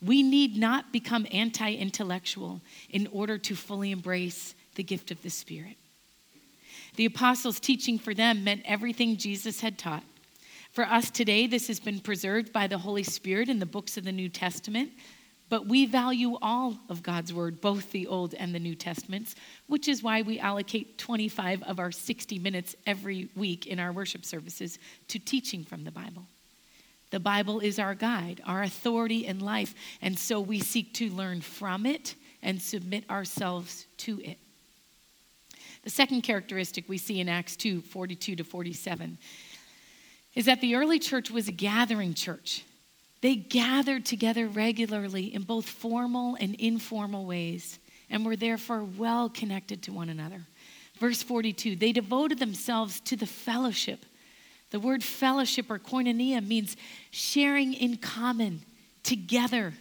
We 0.00 0.22
need 0.22 0.56
not 0.56 0.92
become 0.92 1.26
anti 1.32 1.74
intellectual 1.74 2.60
in 2.88 3.08
order 3.08 3.36
to 3.38 3.56
fully 3.56 3.90
embrace 3.90 4.54
the 4.76 4.84
gift 4.84 5.10
of 5.10 5.20
the 5.22 5.30
Spirit. 5.30 5.76
The 6.94 7.06
apostles' 7.06 7.58
teaching 7.58 7.98
for 7.98 8.14
them 8.14 8.44
meant 8.44 8.62
everything 8.64 9.16
Jesus 9.16 9.60
had 9.60 9.76
taught. 9.76 10.04
For 10.70 10.84
us 10.84 11.10
today, 11.10 11.48
this 11.48 11.66
has 11.66 11.80
been 11.80 11.98
preserved 11.98 12.52
by 12.52 12.68
the 12.68 12.78
Holy 12.78 13.02
Spirit 13.02 13.48
in 13.48 13.58
the 13.58 13.66
books 13.66 13.96
of 13.96 14.04
the 14.04 14.12
New 14.12 14.28
Testament, 14.28 14.92
but 15.48 15.66
we 15.66 15.86
value 15.86 16.36
all 16.40 16.78
of 16.88 17.02
God's 17.02 17.32
Word, 17.32 17.60
both 17.60 17.90
the 17.90 18.06
Old 18.06 18.34
and 18.34 18.54
the 18.54 18.58
New 18.58 18.74
Testaments, 18.74 19.34
which 19.66 19.88
is 19.88 20.02
why 20.02 20.22
we 20.22 20.38
allocate 20.38 20.98
25 20.98 21.62
of 21.64 21.78
our 21.78 21.92
60 21.92 22.38
minutes 22.38 22.74
every 22.86 23.28
week 23.36 23.66
in 23.66 23.78
our 23.78 23.92
worship 23.92 24.24
services 24.24 24.78
to 25.08 25.18
teaching 25.18 25.64
from 25.64 25.84
the 25.84 25.90
Bible. 25.90 26.24
The 27.10 27.20
Bible 27.20 27.60
is 27.60 27.78
our 27.78 27.94
guide, 27.94 28.42
our 28.46 28.62
authority 28.62 29.26
in 29.26 29.38
life, 29.38 29.74
and 30.02 30.18
so 30.18 30.40
we 30.40 30.60
seek 30.60 30.94
to 30.94 31.10
learn 31.10 31.40
from 31.40 31.86
it 31.86 32.14
and 32.42 32.60
submit 32.60 33.08
ourselves 33.08 33.86
to 33.98 34.20
it. 34.20 34.38
The 35.84 35.90
second 35.90 36.22
characteristic 36.22 36.88
we 36.88 36.98
see 36.98 37.20
in 37.20 37.28
Acts 37.28 37.56
2 37.56 37.82
42 37.82 38.36
to 38.36 38.44
47 38.44 39.18
is 40.34 40.46
that 40.46 40.60
the 40.60 40.74
early 40.74 40.98
church 40.98 41.30
was 41.30 41.46
a 41.46 41.52
gathering 41.52 42.14
church. 42.14 42.64
They 43.24 43.36
gathered 43.36 44.04
together 44.04 44.48
regularly 44.48 45.34
in 45.34 45.44
both 45.44 45.64
formal 45.64 46.36
and 46.38 46.54
informal 46.56 47.24
ways 47.24 47.78
and 48.10 48.22
were 48.22 48.36
therefore 48.36 48.84
well 48.84 49.30
connected 49.30 49.82
to 49.84 49.94
one 49.94 50.10
another. 50.10 50.42
Verse 50.98 51.22
42 51.22 51.74
they 51.76 51.90
devoted 51.90 52.38
themselves 52.38 53.00
to 53.00 53.16
the 53.16 53.24
fellowship. 53.24 54.04
The 54.72 54.78
word 54.78 55.02
fellowship 55.02 55.70
or 55.70 55.78
koinonia 55.78 56.46
means 56.46 56.76
sharing 57.12 57.72
in 57.72 57.96
common, 57.96 58.60
together. 59.02 59.72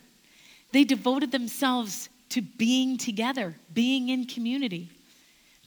They 0.71 0.85
devoted 0.85 1.33
themselves 1.33 2.07
to 2.29 2.41
being 2.41 2.97
together, 2.97 3.55
being 3.73 4.07
in 4.07 4.25
community. 4.25 4.89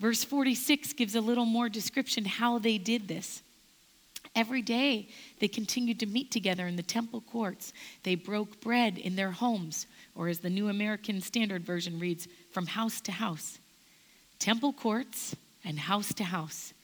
Verse 0.00 0.25
46 0.25 0.95
gives 0.95 1.14
a 1.14 1.21
little 1.21 1.45
more 1.45 1.68
description 1.68 2.25
how 2.25 2.59
they 2.59 2.78
did 2.78 3.06
this. 3.06 3.42
Every 4.37 4.61
day, 4.61 5.09
they 5.40 5.49
continued 5.49 5.99
to 6.00 6.07
meet 6.07 6.31
together 6.31 6.66
in 6.66 6.76
the 6.76 6.83
temple 6.83 7.23
courts. 7.23 7.73
They 8.02 8.14
broke 8.14 8.61
bread 8.61 8.99
in 8.99 9.16
their 9.16 9.31
homes, 9.31 9.87
or 10.14 10.28
as 10.28 10.40
the 10.40 10.50
New 10.50 10.69
American 10.69 11.23
Standard 11.23 11.64
Version 11.64 11.99
reads, 11.99 12.28
from 12.50 12.66
house 12.66 13.00
to 13.00 13.12
house. 13.12 13.59
Temple 14.38 14.75
courts 14.75 15.35
and 15.64 15.78
house 15.78 16.12
to 16.14 16.25
house. 16.25 16.75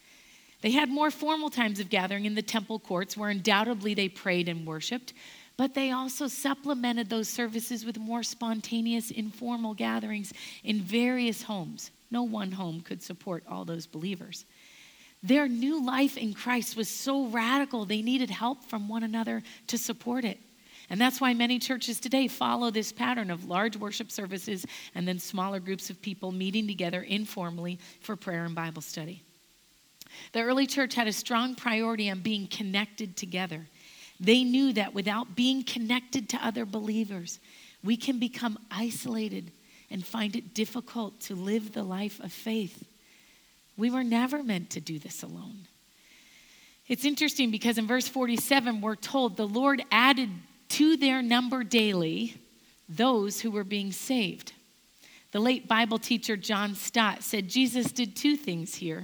They 0.61 0.71
had 0.71 0.89
more 0.89 1.11
formal 1.11 1.51
times 1.51 1.79
of 1.79 1.89
gathering 1.89 2.25
in 2.25 2.33
the 2.33 2.41
temple 2.41 2.79
courts 2.79 3.15
where 3.15 3.29
undoubtedly 3.29 3.93
they 3.93 4.09
prayed 4.09 4.49
and 4.49 4.65
worshiped, 4.65 5.13
but 5.55 5.75
they 5.75 5.91
also 5.91 6.27
supplemented 6.27 7.09
those 7.09 7.29
services 7.29 7.85
with 7.85 7.99
more 7.99 8.23
spontaneous, 8.23 9.11
informal 9.11 9.75
gatherings 9.75 10.33
in 10.63 10.81
various 10.81 11.43
homes. 11.43 11.91
No 12.09 12.23
one 12.23 12.53
home 12.53 12.81
could 12.81 13.03
support 13.03 13.43
all 13.47 13.63
those 13.63 13.85
believers. 13.85 14.45
Their 15.23 15.47
new 15.47 15.83
life 15.83 16.17
in 16.17 16.33
Christ 16.33 16.75
was 16.75 16.89
so 16.89 17.27
radical, 17.27 17.85
they 17.85 18.01
needed 18.01 18.29
help 18.29 18.63
from 18.65 18.89
one 18.89 19.03
another 19.03 19.41
to 19.67 19.77
support 19.77 20.25
it. 20.25 20.37
And 20.89 20.99
that's 20.99 21.21
why 21.21 21.33
many 21.33 21.59
churches 21.59 21.99
today 21.99 22.27
follow 22.27 22.69
this 22.69 22.91
pattern 22.91 23.31
of 23.31 23.45
large 23.45 23.77
worship 23.77 24.11
services 24.11 24.65
and 24.93 25.07
then 25.07 25.17
smaller 25.17 25.61
groups 25.61 25.89
of 25.89 26.01
people 26.01 26.33
meeting 26.33 26.67
together 26.67 27.01
informally 27.01 27.79
for 28.01 28.17
prayer 28.17 28.43
and 28.43 28.53
Bible 28.53 28.81
study. 28.81 29.23
The 30.33 30.41
early 30.41 30.67
church 30.67 30.93
had 30.93 31.07
a 31.07 31.13
strong 31.13 31.55
priority 31.55 32.09
on 32.09 32.19
being 32.19 32.47
connected 32.47 33.15
together. 33.15 33.65
They 34.19 34.43
knew 34.43 34.73
that 34.73 34.93
without 34.93 35.35
being 35.35 35.63
connected 35.63 36.29
to 36.29 36.45
other 36.45 36.65
believers, 36.65 37.39
we 37.83 37.97
can 37.97 38.19
become 38.19 38.59
isolated 38.69 39.51
and 39.89 40.05
find 40.05 40.35
it 40.35 40.53
difficult 40.53 41.19
to 41.21 41.35
live 41.35 41.71
the 41.71 41.83
life 41.83 42.19
of 42.19 42.31
faith. 42.31 42.83
We 43.77 43.89
were 43.89 44.03
never 44.03 44.43
meant 44.43 44.69
to 44.71 44.81
do 44.81 44.99
this 44.99 45.23
alone. 45.23 45.67
It's 46.87 47.05
interesting 47.05 47.49
because 47.49 47.77
in 47.77 47.87
verse 47.87 48.07
47, 48.07 48.81
we're 48.81 48.95
told 48.95 49.37
the 49.37 49.47
Lord 49.47 49.83
added 49.91 50.29
to 50.69 50.97
their 50.97 51.21
number 51.21 51.63
daily 51.63 52.35
those 52.89 53.39
who 53.39 53.51
were 53.51 53.63
being 53.63 53.91
saved. 53.91 54.53
The 55.31 55.39
late 55.39 55.67
Bible 55.67 55.97
teacher 55.97 56.37
John 56.37 56.75
Stott 56.75 57.23
said 57.23 57.47
Jesus 57.47 57.91
did 57.91 58.15
two 58.15 58.35
things 58.35 58.75
here. 58.75 59.03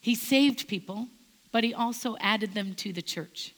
He 0.00 0.14
saved 0.14 0.68
people, 0.68 1.08
but 1.50 1.64
he 1.64 1.74
also 1.74 2.16
added 2.20 2.54
them 2.54 2.74
to 2.76 2.92
the 2.92 3.02
church. 3.02 3.54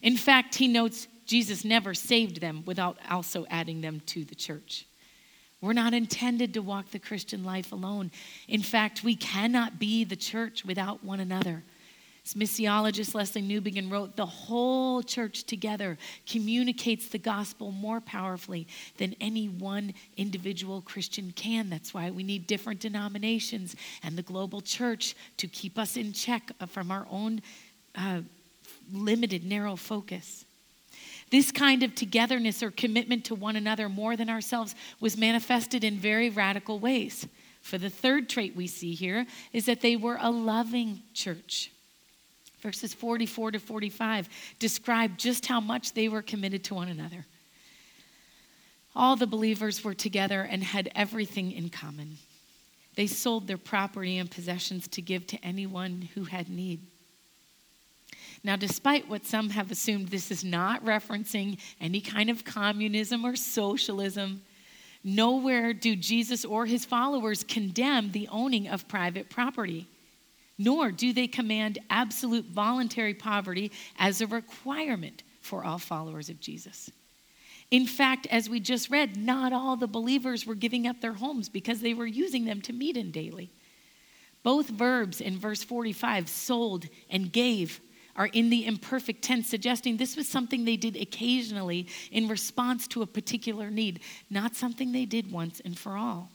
In 0.00 0.16
fact, 0.16 0.54
he 0.54 0.68
notes 0.68 1.08
Jesus 1.26 1.64
never 1.64 1.92
saved 1.92 2.40
them 2.40 2.62
without 2.64 2.96
also 3.10 3.46
adding 3.50 3.80
them 3.80 4.00
to 4.06 4.24
the 4.24 4.34
church. 4.34 4.86
We're 5.60 5.72
not 5.72 5.94
intended 5.94 6.54
to 6.54 6.62
walk 6.62 6.90
the 6.90 6.98
Christian 6.98 7.44
life 7.44 7.72
alone. 7.72 8.10
In 8.46 8.62
fact, 8.62 9.02
we 9.02 9.16
cannot 9.16 9.78
be 9.78 10.04
the 10.04 10.16
church 10.16 10.64
without 10.64 11.02
one 11.02 11.20
another. 11.20 11.62
As 12.26 12.34
missiologist 12.34 13.14
Lesslie 13.14 13.48
Newbigin 13.48 13.88
wrote, 13.88 14.16
the 14.16 14.26
whole 14.26 15.00
church 15.00 15.44
together 15.44 15.96
communicates 16.28 17.06
the 17.08 17.18
gospel 17.18 17.70
more 17.70 18.00
powerfully 18.00 18.66
than 18.96 19.14
any 19.20 19.48
one 19.48 19.94
individual 20.16 20.82
Christian 20.82 21.32
can. 21.36 21.70
That's 21.70 21.94
why 21.94 22.10
we 22.10 22.24
need 22.24 22.48
different 22.48 22.80
denominations 22.80 23.76
and 24.02 24.18
the 24.18 24.22
global 24.22 24.60
church 24.60 25.14
to 25.36 25.46
keep 25.46 25.78
us 25.78 25.96
in 25.96 26.12
check 26.12 26.50
from 26.66 26.90
our 26.90 27.06
own 27.12 27.42
uh, 27.94 28.22
limited, 28.92 29.44
narrow 29.44 29.76
focus. 29.76 30.45
This 31.30 31.50
kind 31.50 31.82
of 31.82 31.94
togetherness 31.94 32.62
or 32.62 32.70
commitment 32.70 33.24
to 33.26 33.34
one 33.34 33.56
another 33.56 33.88
more 33.88 34.16
than 34.16 34.30
ourselves 34.30 34.74
was 35.00 35.16
manifested 35.16 35.82
in 35.82 35.98
very 35.98 36.30
radical 36.30 36.78
ways. 36.78 37.26
For 37.62 37.78
the 37.78 37.90
third 37.90 38.28
trait 38.28 38.54
we 38.54 38.68
see 38.68 38.94
here 38.94 39.26
is 39.52 39.66
that 39.66 39.80
they 39.80 39.96
were 39.96 40.18
a 40.20 40.30
loving 40.30 41.02
church. 41.14 41.72
Verses 42.60 42.94
44 42.94 43.52
to 43.52 43.58
45 43.58 44.28
describe 44.58 45.18
just 45.18 45.46
how 45.46 45.60
much 45.60 45.92
they 45.92 46.08
were 46.08 46.22
committed 46.22 46.62
to 46.64 46.74
one 46.74 46.88
another. 46.88 47.26
All 48.94 49.16
the 49.16 49.26
believers 49.26 49.84
were 49.84 49.94
together 49.94 50.42
and 50.42 50.62
had 50.62 50.90
everything 50.94 51.52
in 51.52 51.68
common. 51.68 52.18
They 52.94 53.06
sold 53.06 53.46
their 53.46 53.58
property 53.58 54.16
and 54.16 54.30
possessions 54.30 54.88
to 54.88 55.02
give 55.02 55.26
to 55.26 55.44
anyone 55.44 56.08
who 56.14 56.24
had 56.24 56.48
need. 56.48 56.80
Now, 58.46 58.54
despite 58.54 59.08
what 59.08 59.26
some 59.26 59.50
have 59.50 59.72
assumed, 59.72 60.06
this 60.06 60.30
is 60.30 60.44
not 60.44 60.84
referencing 60.84 61.58
any 61.80 62.00
kind 62.00 62.30
of 62.30 62.44
communism 62.44 63.26
or 63.26 63.34
socialism. 63.34 64.40
Nowhere 65.02 65.72
do 65.72 65.96
Jesus 65.96 66.44
or 66.44 66.64
his 66.64 66.84
followers 66.84 67.42
condemn 67.42 68.12
the 68.12 68.28
owning 68.28 68.68
of 68.68 68.86
private 68.86 69.30
property, 69.30 69.88
nor 70.58 70.92
do 70.92 71.12
they 71.12 71.26
command 71.26 71.80
absolute 71.90 72.44
voluntary 72.44 73.14
poverty 73.14 73.72
as 73.98 74.20
a 74.20 74.28
requirement 74.28 75.24
for 75.40 75.64
all 75.64 75.78
followers 75.78 76.28
of 76.28 76.38
Jesus. 76.38 76.88
In 77.72 77.84
fact, 77.84 78.28
as 78.30 78.48
we 78.48 78.60
just 78.60 78.90
read, 78.90 79.16
not 79.16 79.52
all 79.52 79.74
the 79.74 79.88
believers 79.88 80.46
were 80.46 80.54
giving 80.54 80.86
up 80.86 81.00
their 81.00 81.14
homes 81.14 81.48
because 81.48 81.80
they 81.80 81.94
were 81.94 82.06
using 82.06 82.44
them 82.44 82.60
to 82.62 82.72
meet 82.72 82.96
in 82.96 83.10
daily. 83.10 83.50
Both 84.44 84.68
verbs 84.68 85.20
in 85.20 85.36
verse 85.36 85.64
45, 85.64 86.28
sold 86.28 86.84
and 87.10 87.32
gave, 87.32 87.80
are 88.16 88.26
in 88.26 88.50
the 88.50 88.66
imperfect 88.66 89.22
tense, 89.22 89.48
suggesting 89.48 89.96
this 89.96 90.16
was 90.16 90.28
something 90.28 90.64
they 90.64 90.76
did 90.76 90.96
occasionally 90.96 91.86
in 92.10 92.28
response 92.28 92.88
to 92.88 93.02
a 93.02 93.06
particular 93.06 93.70
need, 93.70 94.00
not 94.30 94.56
something 94.56 94.92
they 94.92 95.04
did 95.04 95.30
once 95.30 95.60
and 95.64 95.78
for 95.78 95.96
all. 95.96 96.30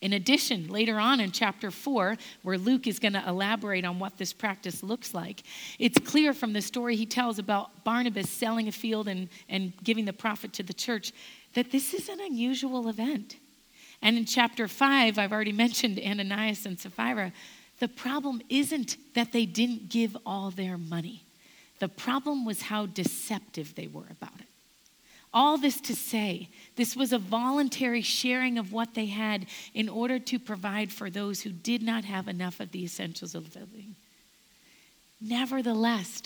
In 0.00 0.12
addition, 0.12 0.68
later 0.68 0.98
on 0.98 1.20
in 1.20 1.32
chapter 1.32 1.70
4, 1.70 2.16
where 2.42 2.56
Luke 2.58 2.86
is 2.86 2.98
going 2.98 3.14
to 3.14 3.28
elaborate 3.28 3.84
on 3.84 3.98
what 3.98 4.16
this 4.16 4.32
practice 4.32 4.82
looks 4.82 5.12
like, 5.12 5.42
it's 5.78 5.98
clear 5.98 6.32
from 6.32 6.52
the 6.52 6.62
story 6.62 6.94
he 6.94 7.06
tells 7.06 7.38
about 7.38 7.84
Barnabas 7.84 8.30
selling 8.30 8.68
a 8.68 8.72
field 8.72 9.08
and, 9.08 9.28
and 9.48 9.72
giving 9.82 10.04
the 10.04 10.12
profit 10.12 10.52
to 10.54 10.62
the 10.62 10.72
church 10.72 11.12
that 11.54 11.72
this 11.72 11.94
is 11.94 12.08
an 12.08 12.20
unusual 12.20 12.88
event. 12.88 13.36
And 14.00 14.16
in 14.16 14.24
chapter 14.24 14.68
5, 14.68 15.18
I've 15.18 15.32
already 15.32 15.52
mentioned 15.64 16.00
Ananias 16.04 16.64
and 16.64 16.78
Sapphira. 16.78 17.32
The 17.78 17.88
problem 17.88 18.42
isn't 18.48 18.96
that 19.14 19.32
they 19.32 19.46
didn't 19.46 19.88
give 19.88 20.16
all 20.26 20.50
their 20.50 20.76
money, 20.76 21.22
the 21.78 21.88
problem 21.88 22.44
was 22.44 22.62
how 22.62 22.86
deceptive 22.86 23.74
they 23.74 23.86
were 23.86 24.08
about 24.10 24.34
it. 24.40 24.46
All 25.32 25.58
this 25.58 25.80
to 25.82 25.94
say, 25.94 26.48
this 26.76 26.96
was 26.96 27.12
a 27.12 27.18
voluntary 27.18 28.02
sharing 28.02 28.58
of 28.58 28.72
what 28.72 28.94
they 28.94 29.06
had 29.06 29.46
in 29.74 29.88
order 29.88 30.18
to 30.18 30.38
provide 30.38 30.90
for 30.90 31.10
those 31.10 31.42
who 31.42 31.50
did 31.50 31.82
not 31.82 32.04
have 32.04 32.28
enough 32.28 32.60
of 32.60 32.72
the 32.72 32.82
essentials 32.82 33.34
of 33.34 33.54
living. 33.54 33.94
Nevertheless, 35.20 36.22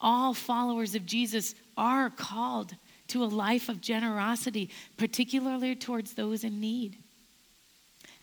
all 0.00 0.32
followers 0.32 0.94
of 0.94 1.04
Jesus 1.04 1.54
are 1.76 2.08
called 2.08 2.74
to 3.08 3.22
a 3.22 3.26
life 3.26 3.68
of 3.68 3.80
generosity, 3.80 4.70
particularly 4.96 5.74
towards 5.76 6.14
those 6.14 6.42
in 6.42 6.60
need. 6.60 6.96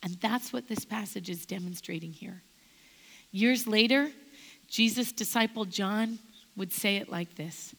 And 0.02 0.16
that's 0.16 0.52
what 0.52 0.68
this 0.68 0.86
passage 0.86 1.30
is 1.30 1.46
demonstrating 1.46 2.12
here. 2.12 2.42
Years 3.32 3.68
later, 3.68 4.10
Jesus' 4.68 5.12
disciple 5.12 5.66
John 5.66 6.20
would 6.56 6.74
say 6.74 6.98
it 6.98 7.10
like 7.10 7.36
this 7.36 7.74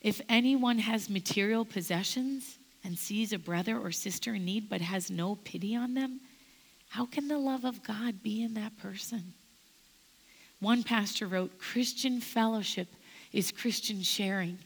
If 0.00 0.20
anyone 0.28 0.78
has 0.78 1.08
material 1.08 1.64
possessions 1.64 2.58
and 2.84 2.98
sees 2.98 3.32
a 3.32 3.38
brother 3.38 3.78
or 3.78 3.92
sister 3.92 4.34
in 4.34 4.44
need 4.44 4.68
but 4.68 4.80
has 4.80 5.10
no 5.10 5.36
pity 5.36 5.74
on 5.76 5.94
them, 5.94 6.20
how 6.88 7.06
can 7.06 7.28
the 7.28 7.38
love 7.38 7.64
of 7.64 7.82
God 7.82 8.22
be 8.22 8.42
in 8.42 8.54
that 8.54 8.76
person? 8.78 9.34
One 10.60 10.82
pastor 10.82 11.26
wrote 11.26 11.58
Christian 11.58 12.20
fellowship 12.20 12.88
is 13.32 13.50
Christian 13.50 14.02
sharing 14.02 14.58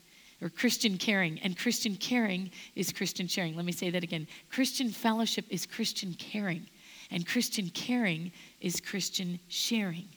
or 0.43 0.51
Christian 0.51 0.99
caring, 0.99 1.39
and 1.41 1.57
Christian 1.57 1.97
caring 1.97 2.51
is 2.75 2.93
Christian 2.93 3.27
sharing. 3.27 3.57
Let 3.57 3.65
me 3.65 3.73
say 3.73 3.89
that 3.91 4.03
again. 4.03 4.27
Christian 4.51 4.91
fellowship 4.91 5.47
is 5.49 5.65
Christian 5.65 6.13
caring, 6.15 6.67
and 7.11 7.27
Christian 7.27 7.71
caring 7.71 8.33
is 8.61 8.81
Christian 8.81 9.39
sharing. 9.49 10.09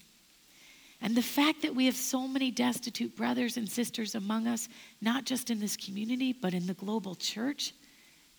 And 1.01 1.15
the 1.15 1.22
fact 1.22 1.62
that 1.62 1.75
we 1.75 1.86
have 1.86 1.96
so 1.96 2.27
many 2.27 2.51
destitute 2.51 3.15
brothers 3.15 3.55
and 3.55 3.69
sisters 3.69 4.15
among 4.15 4.48
us, 4.48 4.67
not 5.01 5.25
just 5.25 5.50
in 5.50 5.60
this 5.60 5.77
community, 5.77 6.34
but 6.34 6.53
in 6.53 6.67
the 6.67 6.74
global 6.74 7.15
church, 7.15 7.74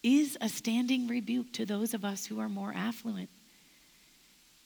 is 0.02 0.36
a 0.40 0.48
standing 0.48 1.06
rebuke 1.06 1.52
to 1.54 1.64
those 1.64 1.94
of 1.94 2.04
us 2.04 2.26
who 2.26 2.38
are 2.40 2.48
more 2.48 2.72
affluent. 2.74 3.30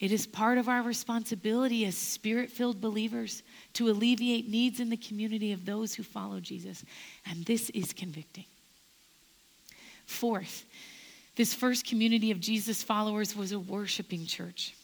It 0.00 0.10
is 0.10 0.26
part 0.26 0.58
of 0.58 0.68
our 0.68 0.82
responsibility 0.82 1.86
as 1.86 1.96
spirit 1.96 2.50
filled 2.50 2.80
believers 2.80 3.42
to 3.74 3.88
alleviate 3.88 4.48
needs 4.48 4.80
in 4.80 4.90
the 4.90 4.96
community 4.96 5.52
of 5.52 5.64
those 5.64 5.94
who 5.94 6.02
follow 6.02 6.40
Jesus. 6.40 6.84
And 7.26 7.44
this 7.44 7.70
is 7.70 7.92
convicting. 7.92 8.44
Fourth, 10.06 10.64
this 11.36 11.54
first 11.54 11.86
community 11.86 12.30
of 12.30 12.40
Jesus 12.40 12.82
followers 12.82 13.34
was 13.34 13.52
a 13.52 13.58
worshiping 13.58 14.26
church. 14.26 14.74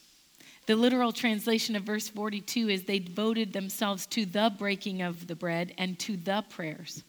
The 0.67 0.77
literal 0.77 1.13
translation 1.13 1.77
of 1.77 1.85
verse 1.85 2.09
42 2.09 2.69
is 2.69 2.85
they 2.85 2.99
devoted 2.99 3.53
themselves 3.53 4.07
to 4.07 4.25
the 4.25 4.53
breaking 4.57 5.03
of 5.03 5.27
the 5.27 5.35
bread 5.35 5.75
and 5.79 5.99
to 6.01 6.17
the 6.17 6.45
prayers. 6.49 7.03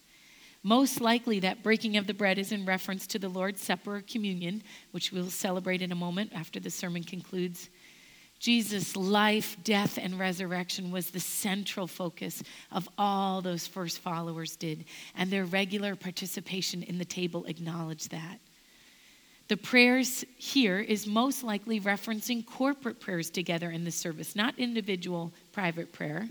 Most 0.64 1.00
likely, 1.00 1.40
that 1.40 1.62
breaking 1.62 1.96
of 1.96 2.06
the 2.06 2.14
bread 2.14 2.38
is 2.38 2.52
in 2.52 2.64
reference 2.64 3.06
to 3.08 3.18
the 3.18 3.28
Lord's 3.28 3.60
Supper 3.60 3.96
or 3.96 4.00
communion, 4.00 4.62
which 4.92 5.10
we'll 5.10 5.28
celebrate 5.28 5.82
in 5.82 5.90
a 5.90 5.96
moment 5.96 6.32
after 6.34 6.60
the 6.60 6.70
sermon 6.70 7.02
concludes. 7.02 7.68
Jesus' 8.38 8.96
life, 8.96 9.56
death, 9.64 9.98
and 10.00 10.18
resurrection 10.18 10.90
was 10.90 11.10
the 11.10 11.20
central 11.20 11.88
focus 11.88 12.42
of 12.70 12.88
all 12.96 13.40
those 13.40 13.66
first 13.66 13.98
followers 13.98 14.56
did, 14.56 14.84
and 15.16 15.30
their 15.30 15.44
regular 15.44 15.96
participation 15.96 16.82
in 16.84 16.98
the 16.98 17.04
table 17.04 17.44
acknowledged 17.46 18.10
that. 18.12 18.38
The 19.52 19.58
prayers 19.58 20.24
here 20.38 20.78
is 20.78 21.06
most 21.06 21.44
likely 21.44 21.78
referencing 21.78 22.46
corporate 22.46 23.00
prayers 23.00 23.28
together 23.28 23.70
in 23.70 23.84
the 23.84 23.90
service, 23.90 24.34
not 24.34 24.58
individual 24.58 25.30
private 25.52 25.92
prayer. 25.92 26.26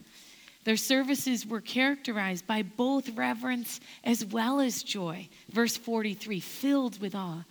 Their 0.63 0.75
services 0.75 1.45
were 1.45 1.61
characterized 1.61 2.47
by 2.47 2.63
both 2.63 3.15
reverence 3.15 3.79
as 4.03 4.25
well 4.25 4.59
as 4.59 4.81
joy. 4.81 5.29
Verse 5.51 5.77
43, 5.77 6.39
filled 6.39 6.99
with 6.99 7.13
awe. 7.13 7.43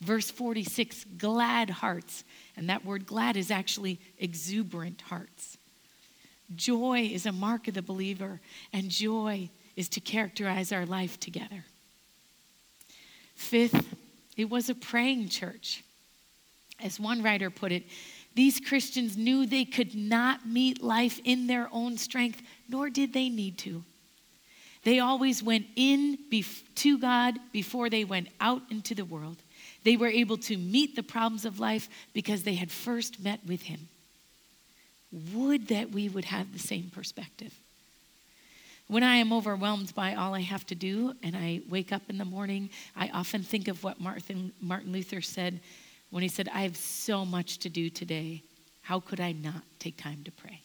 Verse 0.00 0.30
46, 0.30 1.04
glad 1.18 1.70
hearts. 1.70 2.22
And 2.56 2.68
that 2.68 2.84
word 2.84 3.04
glad 3.04 3.36
is 3.36 3.50
actually 3.50 3.98
exuberant 4.20 5.00
hearts. 5.00 5.58
Joy 6.54 7.10
is 7.12 7.26
a 7.26 7.32
mark 7.32 7.66
of 7.66 7.74
the 7.74 7.82
believer, 7.82 8.40
and 8.72 8.90
joy 8.90 9.50
is 9.74 9.88
to 9.88 10.00
characterize 10.00 10.70
our 10.70 10.86
life 10.86 11.18
together. 11.18 11.64
Fifth, 13.34 13.84
it 14.36 14.50
was 14.50 14.68
a 14.68 14.74
praying 14.74 15.28
church. 15.28 15.82
As 16.82 17.00
one 17.00 17.22
writer 17.22 17.50
put 17.50 17.72
it, 17.72 17.84
these 18.34 18.60
Christians 18.60 19.16
knew 19.16 19.46
they 19.46 19.64
could 19.64 19.94
not 19.94 20.46
meet 20.46 20.82
life 20.82 21.20
in 21.24 21.46
their 21.46 21.68
own 21.72 21.96
strength, 21.96 22.42
nor 22.68 22.90
did 22.90 23.14
they 23.14 23.30
need 23.30 23.56
to. 23.58 23.82
They 24.84 25.00
always 25.00 25.42
went 25.42 25.66
in 25.74 26.18
to 26.76 26.98
God 26.98 27.38
before 27.50 27.90
they 27.90 28.04
went 28.04 28.28
out 28.40 28.62
into 28.70 28.94
the 28.94 29.04
world. 29.04 29.38
They 29.84 29.96
were 29.96 30.08
able 30.08 30.36
to 30.38 30.56
meet 30.56 30.94
the 30.94 31.02
problems 31.02 31.44
of 31.44 31.58
life 31.58 31.88
because 32.12 32.42
they 32.42 32.54
had 32.54 32.70
first 32.70 33.18
met 33.18 33.40
with 33.46 33.62
Him. 33.62 33.88
Would 35.32 35.68
that 35.68 35.90
we 35.90 36.08
would 36.08 36.26
have 36.26 36.52
the 36.52 36.58
same 36.58 36.90
perspective. 36.94 37.52
When 38.88 39.02
I 39.02 39.16
am 39.16 39.32
overwhelmed 39.32 39.94
by 39.94 40.14
all 40.14 40.34
I 40.34 40.42
have 40.42 40.64
to 40.66 40.76
do 40.76 41.12
and 41.22 41.36
I 41.36 41.60
wake 41.68 41.92
up 41.92 42.02
in 42.08 42.18
the 42.18 42.24
morning, 42.24 42.70
I 42.94 43.08
often 43.08 43.42
think 43.42 43.66
of 43.66 43.82
what 43.82 44.00
Martin, 44.00 44.52
Martin 44.60 44.92
Luther 44.92 45.20
said 45.20 45.60
when 46.10 46.22
he 46.22 46.28
said, 46.28 46.48
I 46.52 46.62
have 46.62 46.76
so 46.76 47.24
much 47.24 47.58
to 47.58 47.68
do 47.68 47.90
today. 47.90 48.44
How 48.82 49.00
could 49.00 49.20
I 49.20 49.32
not 49.32 49.62
take 49.80 49.96
time 49.96 50.22
to 50.24 50.30
pray? 50.30 50.60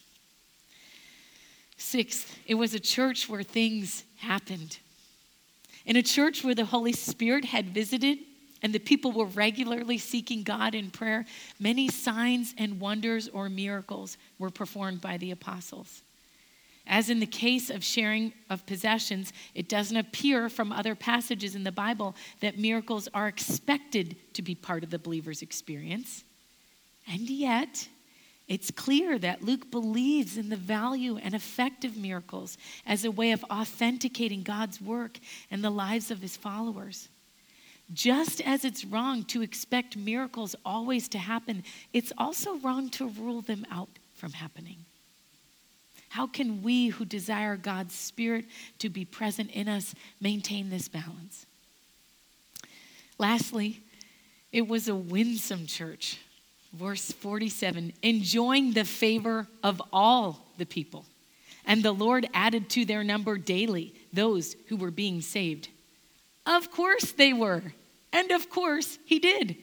Sixth, 1.76 2.38
it 2.46 2.54
was 2.54 2.74
a 2.74 2.80
church 2.80 3.28
where 3.28 3.42
things 3.42 4.04
happened. 4.18 4.78
In 5.84 5.96
a 5.96 6.02
church 6.02 6.44
where 6.44 6.54
the 6.54 6.64
Holy 6.64 6.92
Spirit 6.92 7.44
had 7.44 7.70
visited 7.70 8.18
and 8.62 8.72
the 8.72 8.78
people 8.78 9.10
were 9.10 9.24
regularly 9.24 9.98
seeking 9.98 10.44
God 10.44 10.76
in 10.76 10.92
prayer, 10.92 11.26
many 11.58 11.88
signs 11.88 12.54
and 12.56 12.78
wonders 12.78 13.26
or 13.26 13.48
miracles 13.48 14.16
were 14.38 14.50
performed 14.50 15.00
by 15.00 15.16
the 15.16 15.32
apostles. 15.32 16.02
As 16.86 17.10
in 17.10 17.20
the 17.20 17.26
case 17.26 17.70
of 17.70 17.84
sharing 17.84 18.32
of 18.50 18.66
possessions, 18.66 19.32
it 19.54 19.68
doesn't 19.68 19.96
appear 19.96 20.48
from 20.48 20.72
other 20.72 20.94
passages 20.94 21.54
in 21.54 21.64
the 21.64 21.72
Bible 21.72 22.16
that 22.40 22.58
miracles 22.58 23.08
are 23.14 23.28
expected 23.28 24.16
to 24.34 24.42
be 24.42 24.54
part 24.54 24.82
of 24.82 24.90
the 24.90 24.98
believer's 24.98 25.42
experience. 25.42 26.24
And 27.08 27.20
yet, 27.30 27.88
it's 28.48 28.70
clear 28.70 29.18
that 29.18 29.42
Luke 29.42 29.70
believes 29.70 30.36
in 30.36 30.48
the 30.48 30.56
value 30.56 31.16
and 31.16 31.34
effect 31.34 31.84
of 31.84 31.96
miracles 31.96 32.58
as 32.84 33.04
a 33.04 33.10
way 33.10 33.32
of 33.32 33.44
authenticating 33.44 34.42
God's 34.42 34.80
work 34.80 35.18
and 35.50 35.62
the 35.62 35.70
lives 35.70 36.10
of 36.10 36.20
his 36.20 36.36
followers. 36.36 37.08
Just 37.92 38.40
as 38.40 38.64
it's 38.64 38.84
wrong 38.84 39.24
to 39.24 39.42
expect 39.42 39.96
miracles 39.96 40.56
always 40.64 41.08
to 41.08 41.18
happen, 41.18 41.62
it's 41.92 42.12
also 42.18 42.56
wrong 42.58 42.88
to 42.90 43.08
rule 43.08 43.42
them 43.42 43.66
out 43.70 43.90
from 44.14 44.32
happening. 44.32 44.84
How 46.12 46.26
can 46.26 46.62
we 46.62 46.88
who 46.88 47.06
desire 47.06 47.56
God's 47.56 47.94
Spirit 47.94 48.44
to 48.80 48.90
be 48.90 49.02
present 49.02 49.50
in 49.50 49.66
us 49.66 49.94
maintain 50.20 50.68
this 50.68 50.86
balance? 50.86 51.46
Lastly, 53.16 53.80
it 54.52 54.68
was 54.68 54.88
a 54.88 54.94
winsome 54.94 55.66
church. 55.66 56.20
Verse 56.74 57.12
47 57.12 57.94
enjoying 58.02 58.74
the 58.74 58.84
favor 58.84 59.46
of 59.62 59.80
all 59.90 60.44
the 60.58 60.66
people. 60.66 61.06
And 61.64 61.82
the 61.82 61.92
Lord 61.92 62.28
added 62.34 62.68
to 62.70 62.84
their 62.84 63.02
number 63.02 63.38
daily 63.38 63.94
those 64.12 64.54
who 64.68 64.76
were 64.76 64.90
being 64.90 65.22
saved. 65.22 65.70
Of 66.44 66.70
course 66.70 67.12
they 67.12 67.32
were. 67.32 67.62
And 68.12 68.32
of 68.32 68.50
course, 68.50 68.98
he 69.06 69.18
did. 69.18 69.56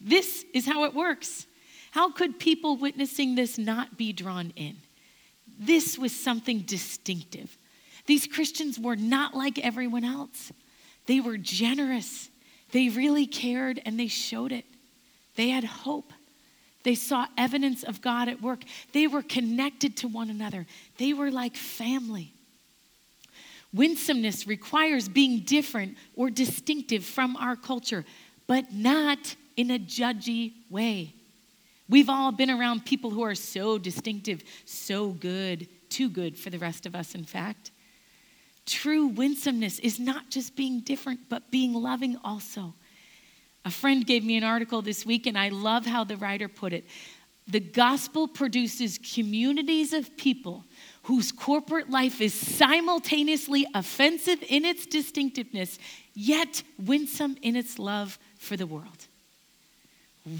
This 0.00 0.44
is 0.54 0.66
how 0.66 0.84
it 0.84 0.94
works. 0.94 1.48
How 1.90 2.12
could 2.12 2.38
people 2.38 2.76
witnessing 2.76 3.34
this 3.34 3.58
not 3.58 3.98
be 3.98 4.12
drawn 4.12 4.52
in? 4.54 4.76
This 5.58 5.98
was 5.98 6.14
something 6.14 6.60
distinctive. 6.60 7.56
These 8.06 8.26
Christians 8.26 8.78
were 8.78 8.96
not 8.96 9.34
like 9.34 9.58
everyone 9.58 10.04
else. 10.04 10.52
They 11.06 11.20
were 11.20 11.36
generous. 11.36 12.28
They 12.72 12.88
really 12.88 13.26
cared 13.26 13.80
and 13.84 13.98
they 13.98 14.08
showed 14.08 14.52
it. 14.52 14.64
They 15.36 15.48
had 15.50 15.64
hope. 15.64 16.12
They 16.82 16.94
saw 16.94 17.26
evidence 17.36 17.82
of 17.82 18.00
God 18.00 18.28
at 18.28 18.40
work. 18.40 18.62
They 18.92 19.06
were 19.06 19.22
connected 19.22 19.96
to 19.98 20.08
one 20.08 20.30
another. 20.30 20.66
They 20.98 21.12
were 21.12 21.30
like 21.30 21.56
family. 21.56 22.32
Winsomeness 23.72 24.46
requires 24.46 25.08
being 25.08 25.40
different 25.40 25.96
or 26.14 26.30
distinctive 26.30 27.04
from 27.04 27.36
our 27.36 27.56
culture, 27.56 28.04
but 28.46 28.72
not 28.72 29.34
in 29.56 29.72
a 29.72 29.78
judgy 29.78 30.52
way. 30.70 31.15
We've 31.88 32.08
all 32.08 32.32
been 32.32 32.50
around 32.50 32.84
people 32.84 33.10
who 33.10 33.22
are 33.22 33.34
so 33.34 33.78
distinctive, 33.78 34.42
so 34.64 35.10
good, 35.10 35.68
too 35.88 36.08
good 36.08 36.36
for 36.36 36.50
the 36.50 36.58
rest 36.58 36.86
of 36.86 36.94
us, 36.94 37.14
in 37.14 37.24
fact. 37.24 37.70
True 38.66 39.06
winsomeness 39.06 39.78
is 39.78 40.00
not 40.00 40.30
just 40.30 40.56
being 40.56 40.80
different, 40.80 41.28
but 41.28 41.50
being 41.50 41.72
loving 41.72 42.18
also. 42.24 42.74
A 43.64 43.70
friend 43.70 44.04
gave 44.04 44.24
me 44.24 44.36
an 44.36 44.44
article 44.44 44.82
this 44.82 45.06
week, 45.06 45.26
and 45.26 45.38
I 45.38 45.48
love 45.48 45.86
how 45.86 46.02
the 46.04 46.16
writer 46.16 46.48
put 46.48 46.72
it. 46.72 46.84
The 47.48 47.60
gospel 47.60 48.26
produces 48.26 48.98
communities 48.98 49.92
of 49.92 50.16
people 50.16 50.64
whose 51.04 51.30
corporate 51.30 51.88
life 51.88 52.20
is 52.20 52.34
simultaneously 52.34 53.64
offensive 53.72 54.42
in 54.48 54.64
its 54.64 54.86
distinctiveness, 54.86 55.78
yet 56.14 56.64
winsome 56.84 57.36
in 57.42 57.54
its 57.54 57.78
love 57.78 58.18
for 58.36 58.56
the 58.56 58.66
world. 58.66 59.05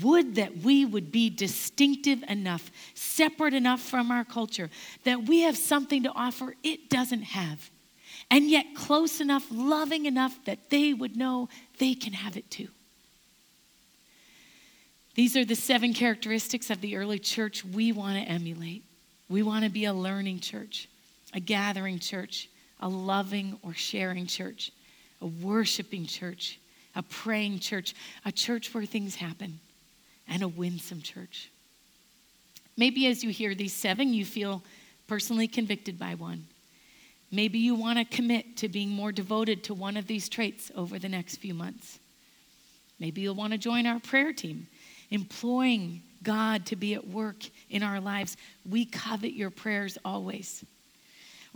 Would 0.03 0.35
that 0.35 0.59
we 0.59 0.85
would 0.85 1.13
be 1.13 1.31
distinctive 1.31 2.25
enough, 2.29 2.71
separate 2.95 3.55
enough 3.55 3.81
from 3.81 4.11
our 4.11 4.25
culture, 4.25 4.69
that 5.05 5.25
we 5.25 5.43
have 5.43 5.57
something 5.57 6.03
to 6.03 6.11
offer 6.11 6.55
it 6.65 6.91
doesn't 6.91 7.23
have, 7.23 7.71
and 8.31 8.51
yet 8.51 8.67
close 8.75 9.21
enough, 9.21 9.47
loving 9.51 10.07
enough 10.07 10.45
that 10.45 10.71
they 10.71 10.93
would 10.93 11.17
know 11.17 11.49
they 11.79 11.95
can 11.95 12.15
have 12.15 12.37
it 12.37 12.51
too. 12.51 12.69
These 15.15 15.37
are 15.37 15.45
the 15.45 15.55
seven 15.55 15.95
characteristics 15.95 16.69
of 16.69 16.81
the 16.81 16.97
early 16.97 17.19
church 17.19 17.65
we 17.65 17.91
want 17.93 18.17
to 18.17 18.31
emulate. 18.31 18.83
We 19.29 19.43
want 19.43 19.65
to 19.65 19.71
be 19.71 19.87
a 19.87 19.95
learning 19.95 20.41
church, 20.41 20.89
a 21.33 21.41
gathering 21.41 22.01
church, 22.01 22.49
a 22.81 22.89
loving 22.89 23.59
or 23.63 23.73
sharing 23.73 24.27
church, 24.27 24.73
a 25.23 25.27
worshiping 25.27 26.07
church, 26.07 26.59
a 26.95 27.03
praying 27.03 27.61
church, 27.61 27.95
a 28.25 28.33
church 28.33 28.75
where 28.75 28.85
things 28.85 29.15
happen, 29.15 29.59
and 30.29 30.43
a 30.43 30.49
winsome 30.49 31.03
church. 31.03 31.51
Maybe 32.77 33.07
as 33.07 33.25
you 33.25 33.31
hear 33.31 33.55
these 33.55 33.73
seven, 33.73 34.13
you 34.13 34.25
feel 34.25 34.63
personally 35.07 35.49
convicted 35.49 35.99
by 35.99 36.15
one. 36.15 36.47
Maybe 37.31 37.59
you 37.59 37.75
want 37.75 37.99
to 37.99 38.05
commit 38.05 38.57
to 38.59 38.69
being 38.69 38.91
more 38.91 39.13
devoted 39.13 39.65
to 39.65 39.75
one 39.75 39.97
of 39.97 40.07
these 40.07 40.29
traits 40.29 40.71
over 40.77 40.99
the 40.99 41.09
next 41.09 41.37
few 41.37 41.55
months. 41.55 41.99
Maybe 42.99 43.21
you'll 43.23 43.35
want 43.35 43.53
to 43.53 43.59
join 43.59 43.87
our 43.87 44.01
prayer 44.01 44.33
team, 44.33 44.69
employing 45.11 46.03
God 46.23 46.67
to 46.67 46.77
be 46.77 46.95
at 46.95 47.07
work 47.07 47.37
in 47.71 47.83
our 47.83 48.01
lives. 48.01 48.37
We 48.69 48.85
covet 48.85 49.33
your 49.33 49.51
prayers 49.51 49.99
always. 50.05 50.65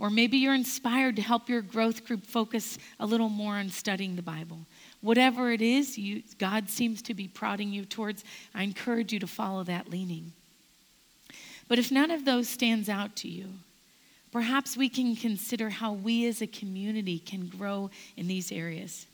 Or 0.01 0.09
maybe 0.09 0.37
you're 0.37 0.55
inspired 0.55 1.15
to 1.17 1.21
help 1.21 1.47
your 1.47 1.61
growth 1.61 2.05
group 2.05 2.25
focus 2.25 2.79
a 2.99 3.05
little 3.05 3.29
more 3.29 3.53
on 3.53 3.69
studying 3.69 4.15
the 4.15 4.23
Bible. 4.23 4.65
Whatever 5.01 5.51
it 5.51 5.61
is 5.61 5.95
you, 5.95 6.23
God 6.39 6.71
seems 6.71 7.03
to 7.03 7.13
be 7.13 7.27
prodding 7.27 7.71
you 7.71 7.85
towards, 7.85 8.23
I 8.55 8.63
encourage 8.63 9.13
you 9.13 9.19
to 9.19 9.27
follow 9.27 9.63
that 9.65 9.91
leaning. 9.91 10.31
But 11.67 11.77
if 11.77 11.91
none 11.91 12.09
of 12.09 12.25
those 12.25 12.49
stands 12.49 12.89
out 12.89 13.15
to 13.17 13.27
you, 13.27 13.45
perhaps 14.31 14.75
we 14.75 14.89
can 14.89 15.15
consider 15.15 15.69
how 15.69 15.93
we 15.93 16.25
as 16.25 16.41
a 16.41 16.47
community 16.47 17.19
can 17.19 17.45
grow 17.45 17.91
in 18.17 18.27
these 18.27 18.51
areas. 18.51 19.05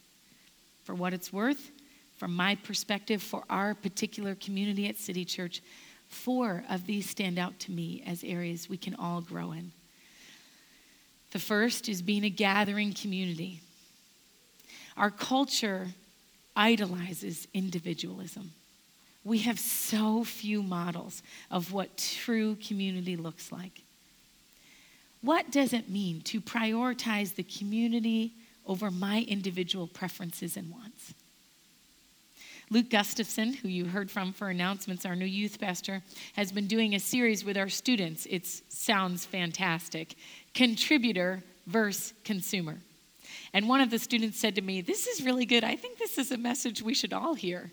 For 0.85 0.95
what 0.95 1.11
it's 1.11 1.33
worth, 1.33 1.69
from 2.15 2.33
my 2.33 2.55
perspective, 2.55 3.21
for 3.21 3.43
our 3.49 3.75
particular 3.75 4.35
community 4.35 4.87
at 4.87 4.95
City 4.95 5.25
Church, 5.25 5.61
four 6.07 6.63
of 6.69 6.85
these 6.85 7.09
stand 7.09 7.37
out 7.37 7.59
to 7.59 7.73
me 7.73 8.03
as 8.07 8.23
areas 8.23 8.69
we 8.69 8.77
can 8.77 8.95
all 8.95 9.19
grow 9.19 9.51
in. 9.51 9.73
The 11.37 11.43
first 11.43 11.87
is 11.87 12.01
being 12.01 12.23
a 12.23 12.31
gathering 12.31 12.93
community. 12.93 13.61
Our 14.97 15.11
culture 15.11 15.89
idolizes 16.55 17.47
individualism. 17.53 18.53
We 19.23 19.37
have 19.45 19.59
so 19.59 20.23
few 20.23 20.63
models 20.63 21.21
of 21.51 21.71
what 21.71 21.95
true 21.95 22.55
community 22.55 23.15
looks 23.15 23.51
like. 23.51 23.83
What 25.21 25.51
does 25.51 25.73
it 25.73 25.91
mean 25.91 26.21
to 26.21 26.41
prioritize 26.41 27.35
the 27.35 27.43
community 27.43 28.33
over 28.65 28.89
my 28.89 29.23
individual 29.27 29.85
preferences 29.85 30.57
and 30.57 30.71
wants? 30.71 31.13
Luke 32.69 32.89
Gustafson, 32.89 33.53
who 33.53 33.69
you 33.69 33.85
heard 33.85 34.11
from 34.11 34.33
for 34.33 34.49
announcements, 34.49 35.05
our 35.05 35.15
new 35.15 35.25
youth 35.25 35.59
pastor, 35.59 36.01
has 36.33 36.51
been 36.51 36.67
doing 36.67 36.95
a 36.95 36.99
series 36.99 37.45
with 37.45 37.57
our 37.57 37.69
students. 37.69 38.25
It 38.29 38.45
sounds 38.45 39.25
fantastic. 39.25 40.15
Contributor 40.53 41.43
versus 41.65 42.13
consumer. 42.25 42.77
And 43.53 43.69
one 43.69 43.79
of 43.79 43.89
the 43.89 43.99
students 43.99 44.37
said 44.39 44.55
to 44.55 44.61
me, 44.61 44.81
This 44.81 45.07
is 45.07 45.23
really 45.23 45.45
good. 45.45 45.63
I 45.63 45.77
think 45.77 45.97
this 45.97 46.17
is 46.17 46.31
a 46.31 46.37
message 46.37 46.81
we 46.81 46.93
should 46.93 47.13
all 47.13 47.35
hear. 47.35 47.71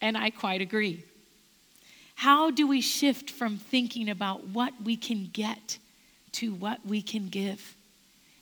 And 0.00 0.16
I 0.16 0.30
quite 0.30 0.60
agree. 0.60 1.04
How 2.14 2.50
do 2.50 2.66
we 2.66 2.80
shift 2.80 3.30
from 3.30 3.58
thinking 3.58 4.08
about 4.08 4.46
what 4.48 4.72
we 4.82 4.96
can 4.96 5.28
get 5.32 5.78
to 6.32 6.54
what 6.54 6.86
we 6.86 7.02
can 7.02 7.28
give? 7.28 7.74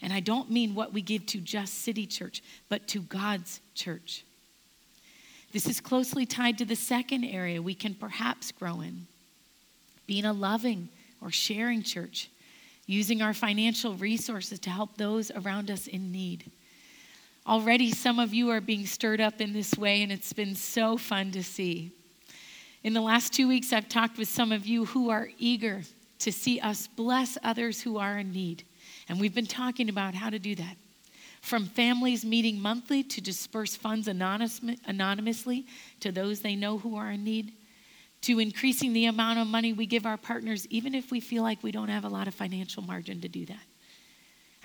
And 0.03 0.12
I 0.12 0.21
don't 0.21 0.51
mean 0.51 0.75
what 0.75 0.93
we 0.93 1.01
give 1.01 1.25
to 1.27 1.38
just 1.38 1.83
City 1.83 2.07
Church, 2.07 2.43
but 2.69 2.87
to 2.88 3.01
God's 3.01 3.61
church. 3.75 4.24
This 5.55 5.69
is 5.69 5.81
closely 5.81 6.27
tied 6.27 6.59
to 6.59 6.64
the 6.64 6.75
second 6.75 7.23
area 7.23 7.62
we 7.62 7.77
can 7.77 7.95
perhaps 7.95 8.51
grow 8.51 8.81
in 8.81 9.07
being 10.05 10.25
a 10.25 10.33
loving 10.33 10.88
or 11.23 11.31
sharing 11.31 11.85
church, 11.85 12.29
using 12.87 13.23
our 13.23 13.33
financial 13.33 13.95
resources 13.95 14.59
to 14.59 14.69
help 14.69 14.97
those 14.97 15.31
around 15.31 15.71
us 15.71 15.87
in 15.87 16.11
need. 16.11 16.51
Already, 17.47 17.93
some 17.93 18.19
of 18.19 18.35
you 18.35 18.51
are 18.51 18.61
being 18.61 18.85
stirred 18.85 19.21
up 19.21 19.40
in 19.40 19.53
this 19.53 19.77
way, 19.79 20.03
and 20.03 20.11
it's 20.11 20.33
been 20.33 20.57
so 20.57 20.97
fun 20.97 21.31
to 21.31 21.45
see. 21.45 21.93
In 22.83 22.93
the 22.93 23.01
last 23.01 23.33
two 23.33 23.47
weeks, 23.47 23.73
I've 23.73 23.88
talked 23.88 24.19
with 24.19 24.29
some 24.29 24.51
of 24.51 24.67
you 24.67 24.87
who 24.87 25.09
are 25.09 25.31
eager 25.38 25.83
to 26.19 26.33
see 26.33 26.59
us 26.59 26.88
bless 26.88 27.38
others 27.45 27.81
who 27.81 27.97
are 27.97 28.19
in 28.19 28.33
need. 28.33 28.64
And 29.09 29.21
we've 29.21 29.35
been 29.35 29.47
talking 29.47 29.88
about 29.88 30.14
how 30.14 30.31
to 30.31 30.38
do 30.40 30.57
that. 30.57 30.77
From 31.45 31.67
families 31.67 32.25
meeting 32.25 32.59
monthly 32.59 33.03
to 33.03 33.21
disperse 33.21 33.77
funds 33.77 34.09
anonymously 34.09 35.67
to 36.01 36.11
those 36.11 36.41
they 36.41 36.57
know 36.57 36.79
who 36.79 36.97
are 36.97 37.11
in 37.11 37.23
need, 37.23 37.53
to 38.23 38.39
increasing 38.39 38.95
the 38.95 39.05
amount 39.05 39.39
of 39.39 39.47
money 39.47 39.75
we 39.75 39.85
give 39.85 40.07
our 40.07 40.17
partners, 40.17 40.67
even 40.71 40.95
if 40.95 41.11
we 41.11 41.21
feel 41.21 41.43
like 41.43 41.63
we 41.63 41.71
don't 41.71 41.91
have 41.91 42.07
a 42.07 42.09
lot 42.09 42.29
of 42.29 42.35
financial 42.35 42.83
margin 42.83 43.21
to 43.21 43.29
do 43.29 43.45
that. 43.45 43.61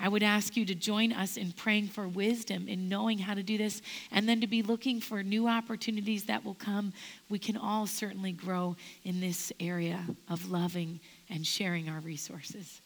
I 0.00 0.08
would 0.08 0.22
ask 0.22 0.56
you 0.56 0.64
to 0.64 0.74
join 0.74 1.12
us 1.12 1.36
in 1.36 1.52
praying 1.52 1.88
for 1.88 2.08
wisdom 2.08 2.66
in 2.66 2.88
knowing 2.88 3.18
how 3.18 3.34
to 3.34 3.42
do 3.42 3.58
this 3.58 3.82
and 4.10 4.26
then 4.26 4.40
to 4.40 4.46
be 4.46 4.62
looking 4.62 5.02
for 5.02 5.22
new 5.22 5.48
opportunities 5.48 6.24
that 6.24 6.42
will 6.42 6.54
come. 6.54 6.94
We 7.28 7.38
can 7.38 7.58
all 7.58 7.86
certainly 7.86 8.32
grow 8.32 8.76
in 9.04 9.20
this 9.20 9.52
area 9.60 10.06
of 10.30 10.50
loving 10.50 11.00
and 11.28 11.46
sharing 11.46 11.90
our 11.90 12.00
resources. 12.00 12.80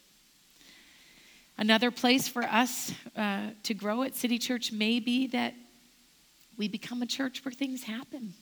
Another 1.56 1.90
place 1.92 2.26
for 2.26 2.42
us 2.42 2.92
uh, 3.16 3.50
to 3.62 3.74
grow 3.74 4.02
at 4.02 4.16
City 4.16 4.38
Church 4.38 4.72
may 4.72 4.98
be 4.98 5.28
that 5.28 5.54
we 6.56 6.68
become 6.68 7.00
a 7.00 7.06
church 7.06 7.44
where 7.44 7.52
things 7.52 7.84
happen. 7.84 8.34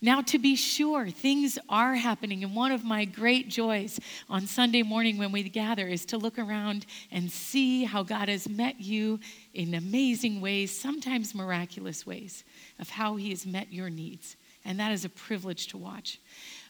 Now, 0.00 0.20
to 0.22 0.38
be 0.38 0.56
sure, 0.56 1.08
things 1.08 1.58
are 1.68 1.94
happening. 1.94 2.44
And 2.44 2.54
one 2.54 2.72
of 2.72 2.84
my 2.84 3.06
great 3.06 3.48
joys 3.48 3.98
on 4.28 4.46
Sunday 4.46 4.82
morning 4.82 5.16
when 5.16 5.32
we 5.32 5.42
gather 5.44 5.86
is 5.88 6.04
to 6.06 6.18
look 6.18 6.38
around 6.38 6.86
and 7.10 7.30
see 7.30 7.84
how 7.84 8.02
God 8.02 8.28
has 8.28 8.48
met 8.48 8.80
you 8.80 9.20
in 9.54 9.74
amazing 9.74 10.40
ways, 10.40 10.78
sometimes 10.78 11.34
miraculous 11.34 12.06
ways, 12.06 12.44
of 12.78 12.90
how 12.90 13.16
He 13.16 13.30
has 13.30 13.46
met 13.46 13.72
your 13.72 13.88
needs. 13.88 14.36
And 14.64 14.80
that 14.80 14.92
is 14.92 15.04
a 15.04 15.08
privilege 15.08 15.68
to 15.68 15.78
watch. 15.78 16.18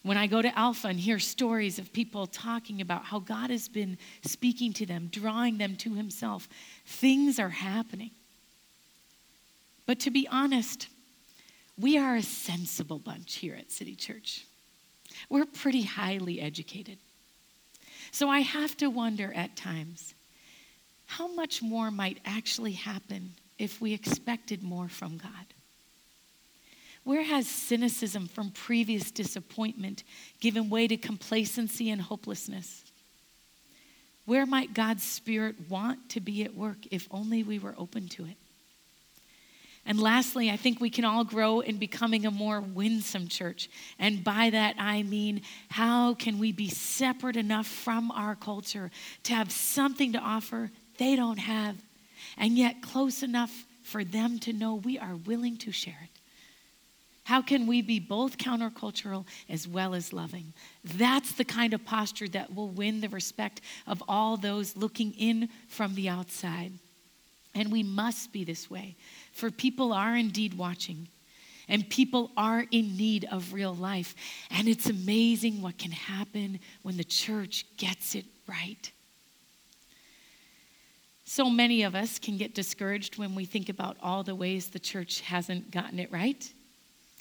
When 0.02 0.16
I 0.16 0.26
go 0.26 0.42
to 0.42 0.59
Alpha 0.59 0.88
and 0.88 1.00
hear 1.00 1.18
stories 1.18 1.78
of 1.78 1.92
people 1.92 2.26
talking 2.26 2.80
about 2.80 3.04
how 3.04 3.18
God 3.18 3.50
has 3.50 3.68
been 3.68 3.98
speaking 4.22 4.72
to 4.74 4.87
them, 4.87 5.09
drawing 5.11 5.59
them 5.59 5.76
to 5.76 5.94
Himself, 5.94 6.48
things 6.87 7.38
are 7.38 7.50
happening. 7.50 8.11
But 9.87 10.00
to 10.00 10.11
be 10.11 10.28
honest, 10.30 10.88
we 11.78 11.98
are 11.98 12.16
a 12.16 12.22
sensible 12.22 12.98
bunch 12.98 13.37
here 13.37 13.54
at 13.54 13.70
City 13.70 13.94
Church. 13.94 14.46
We're 15.28 15.46
pretty 15.46 15.82
highly 15.82 16.40
educated. 16.40 16.98
So 18.11 18.28
I 18.28 18.40
have 18.40 18.76
to 18.78 18.88
wonder 18.88 19.32
at 19.35 19.56
times 19.56 20.14
how 21.06 21.28
much 21.28 21.62
more 21.62 21.90
might 21.90 22.18
actually 22.24 22.72
happen 22.72 23.35
if 23.59 23.80
we 23.80 23.92
expected 23.92 24.62
more 24.62 24.88
from 24.88 25.16
God? 25.16 25.46
Where 27.06 27.22
has 27.22 27.46
cynicism 27.46 28.26
from 28.26 28.50
previous 28.50 29.12
disappointment 29.12 30.02
given 30.40 30.68
way 30.68 30.88
to 30.88 30.96
complacency 30.96 31.88
and 31.88 32.02
hopelessness? 32.02 32.82
Where 34.24 34.44
might 34.44 34.74
God's 34.74 35.04
Spirit 35.04 35.70
want 35.70 36.08
to 36.10 36.20
be 36.20 36.42
at 36.42 36.56
work 36.56 36.78
if 36.90 37.06
only 37.12 37.44
we 37.44 37.60
were 37.60 37.76
open 37.78 38.08
to 38.08 38.24
it? 38.24 38.36
And 39.86 40.00
lastly, 40.00 40.50
I 40.50 40.56
think 40.56 40.80
we 40.80 40.90
can 40.90 41.04
all 41.04 41.22
grow 41.22 41.60
in 41.60 41.76
becoming 41.76 42.26
a 42.26 42.32
more 42.32 42.60
winsome 42.60 43.28
church. 43.28 43.70
And 44.00 44.24
by 44.24 44.50
that, 44.50 44.74
I 44.76 45.04
mean, 45.04 45.42
how 45.68 46.14
can 46.14 46.40
we 46.40 46.50
be 46.50 46.70
separate 46.70 47.36
enough 47.36 47.68
from 47.68 48.10
our 48.10 48.34
culture 48.34 48.90
to 49.22 49.32
have 49.32 49.52
something 49.52 50.14
to 50.14 50.18
offer 50.18 50.72
they 50.98 51.14
don't 51.14 51.38
have, 51.38 51.76
and 52.36 52.58
yet 52.58 52.82
close 52.82 53.22
enough 53.22 53.64
for 53.84 54.02
them 54.02 54.40
to 54.40 54.52
know 54.52 54.74
we 54.74 54.98
are 54.98 55.14
willing 55.14 55.56
to 55.58 55.70
share 55.70 56.00
it? 56.02 56.15
How 57.26 57.42
can 57.42 57.66
we 57.66 57.82
be 57.82 57.98
both 57.98 58.38
countercultural 58.38 59.24
as 59.48 59.66
well 59.66 59.96
as 59.96 60.12
loving? 60.12 60.52
That's 60.84 61.32
the 61.32 61.44
kind 61.44 61.74
of 61.74 61.84
posture 61.84 62.28
that 62.28 62.54
will 62.54 62.68
win 62.68 63.00
the 63.00 63.08
respect 63.08 63.62
of 63.88 64.00
all 64.06 64.36
those 64.36 64.76
looking 64.76 65.12
in 65.14 65.48
from 65.66 65.96
the 65.96 66.08
outside. 66.08 66.70
And 67.52 67.72
we 67.72 67.82
must 67.82 68.32
be 68.32 68.44
this 68.44 68.70
way, 68.70 68.94
for 69.32 69.50
people 69.50 69.92
are 69.92 70.14
indeed 70.14 70.54
watching, 70.54 71.08
and 71.68 71.90
people 71.90 72.30
are 72.36 72.64
in 72.70 72.96
need 72.96 73.26
of 73.32 73.52
real 73.52 73.74
life. 73.74 74.14
And 74.52 74.68
it's 74.68 74.88
amazing 74.88 75.60
what 75.62 75.78
can 75.78 75.90
happen 75.90 76.60
when 76.82 76.96
the 76.96 77.02
church 77.02 77.66
gets 77.76 78.14
it 78.14 78.26
right. 78.46 78.92
So 81.24 81.50
many 81.50 81.82
of 81.82 81.96
us 81.96 82.20
can 82.20 82.36
get 82.36 82.54
discouraged 82.54 83.18
when 83.18 83.34
we 83.34 83.46
think 83.46 83.68
about 83.68 83.96
all 84.00 84.22
the 84.22 84.36
ways 84.36 84.68
the 84.68 84.78
church 84.78 85.22
hasn't 85.22 85.72
gotten 85.72 85.98
it 85.98 86.12
right. 86.12 86.52